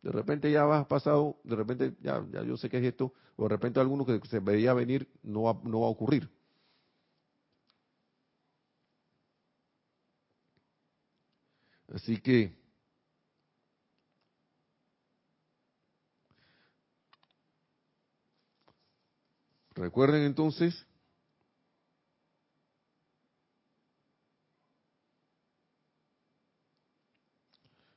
[0.00, 3.42] de repente ya vas pasado, de repente ya, ya yo sé qué es esto, o
[3.42, 6.30] de repente alguno que se veía venir no no va a ocurrir.
[11.92, 12.56] Así que
[19.76, 20.86] recuerden entonces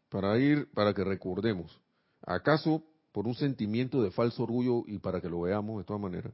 [0.09, 1.79] para ir, para que recordemos,
[2.21, 6.33] ¿acaso por un sentimiento de falso orgullo y para que lo veamos de todas maneras,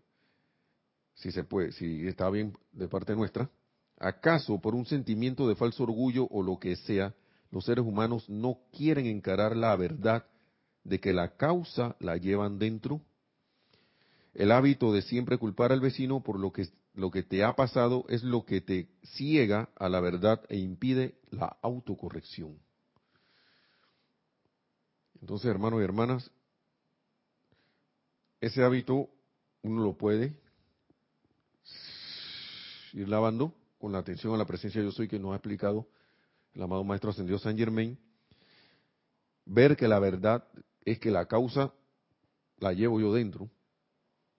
[1.13, 3.49] si se puede, si está bien de parte nuestra,
[3.97, 7.13] ¿acaso por un sentimiento de falso orgullo o lo que sea,
[7.51, 10.25] los seres humanos no quieren encarar la verdad
[10.83, 13.01] de que la causa la llevan dentro?
[14.36, 18.05] El hábito de siempre culpar al vecino por lo que, lo que te ha pasado
[18.09, 22.59] es lo que te ciega a la verdad e impide la autocorrección.
[25.21, 26.31] Entonces, hermanos y hermanas,
[28.41, 29.09] ese hábito
[29.61, 30.38] uno lo puede
[32.91, 35.88] ir lavando con la atención a la presencia de yo soy que nos ha explicado
[36.53, 37.97] el amado Maestro Ascendido San Germain,
[39.45, 40.45] ver que la verdad
[40.83, 41.73] es que la causa
[42.57, 43.49] la llevo yo dentro,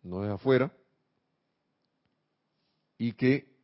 [0.07, 0.72] no es afuera,
[2.98, 3.54] y que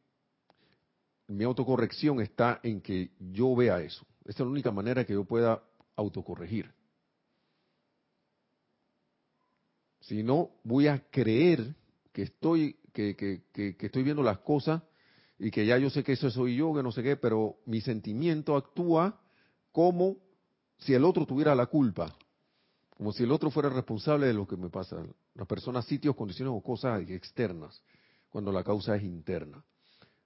[1.29, 4.05] mi autocorrección está en que yo vea eso.
[4.25, 5.63] Esa es la única manera que yo pueda
[5.97, 6.71] autocorregir.
[10.01, 11.75] Si no, voy a creer
[12.13, 14.83] que estoy, que, que, que, estoy viendo las cosas
[15.39, 17.81] y que ya yo sé que eso soy yo, que no sé qué, pero mi
[17.81, 19.21] sentimiento actúa
[19.71, 20.17] como
[20.79, 22.15] si el otro tuviera la culpa,
[22.97, 25.05] como si el otro fuera responsable de lo que me pasa.
[25.35, 27.83] Las personas, sitios, condiciones o cosas externas,
[28.31, 29.63] cuando la causa es interna.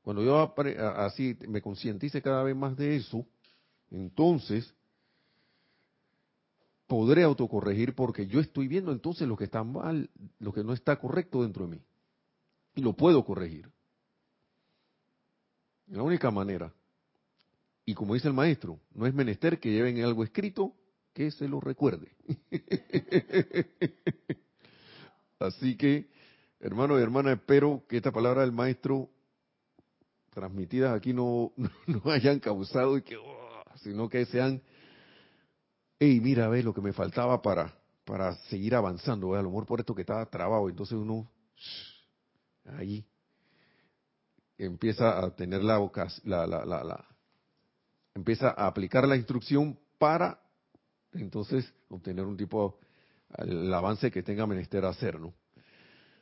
[0.02, 0.54] Cuando yo
[0.96, 3.26] así me concientice cada vez más de eso,
[3.90, 4.72] entonces
[6.86, 10.08] podré autocorregir porque yo estoy viendo entonces lo que está mal,
[10.38, 11.82] lo que no está correcto dentro de mí.
[12.76, 13.68] Y lo puedo corregir.
[15.88, 16.72] La única manera.
[17.84, 20.74] Y como dice el maestro, no es menester que lleven algo escrito
[21.16, 22.12] que se lo recuerde.
[25.40, 26.10] Así que,
[26.60, 29.08] hermanos y hermanas, espero que esta palabra del maestro
[30.34, 31.54] transmitidas aquí no,
[31.86, 34.60] no, hayan causado, y que, oh, sino que sean,
[35.98, 39.80] hey, mira, ve lo que me faltaba para, para seguir avanzando, a lo mejor por
[39.80, 41.30] esto que estaba trabado, entonces uno
[42.76, 43.06] ahí
[44.58, 45.78] empieza a tener la,
[46.24, 47.08] la, la, la,
[48.14, 50.45] empieza a aplicar la instrucción para
[51.20, 52.78] entonces obtener un tipo
[53.38, 55.34] el avance que tenga menester hacer, ¿no?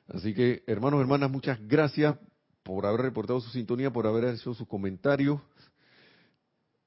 [0.09, 2.17] Así que, hermanos, hermanas, muchas gracias
[2.63, 5.41] por haber reportado su sintonía, por haber hecho sus comentarios.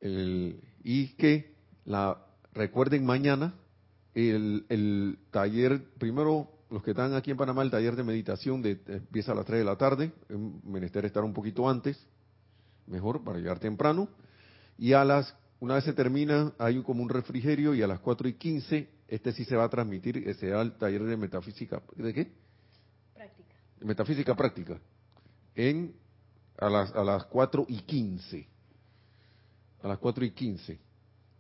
[0.01, 1.55] y que
[1.85, 2.17] la
[2.53, 3.53] recuerden mañana
[4.13, 9.31] el, taller, primero los que están aquí en Panamá, el taller de meditación de, empieza
[9.31, 10.11] a las 3 de la tarde,
[10.63, 11.97] menester estar un poquito antes,
[12.87, 14.09] mejor para llegar temprano,
[14.77, 18.27] y a las, una vez se termina, hay como un refrigerio y a las 4
[18.27, 22.13] y 15, este sí se va a transmitir, ese será el taller de metafísica, ¿de
[22.13, 22.31] qué?
[23.13, 23.55] Práctica.
[23.81, 24.79] Metafísica práctica
[25.57, 25.93] en
[26.57, 28.47] a las, a las 4 y 15.
[29.83, 30.79] A las 4 y 15.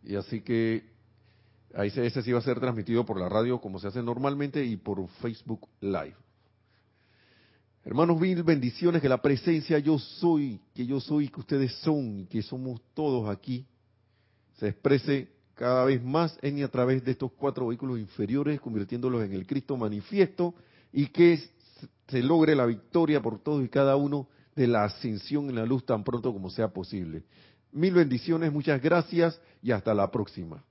[0.03, 0.83] Y así que
[1.73, 4.75] ahí ese sí va a ser transmitido por la radio como se hace normalmente y
[4.77, 6.15] por Facebook Live.
[7.85, 12.41] Hermanos, mil bendiciones, que la presencia yo soy, que yo soy, que ustedes son, que
[12.41, 13.65] somos todos aquí,
[14.57, 19.23] se exprese cada vez más en y a través de estos cuatro vehículos inferiores, convirtiéndolos
[19.23, 20.53] en el Cristo manifiesto
[20.93, 21.39] y que
[22.07, 25.85] se logre la victoria por todos y cada uno de la ascensión en la luz
[25.85, 27.23] tan pronto como sea posible.
[27.71, 30.63] Mil bendiciones, muchas gracias y hasta la próxima.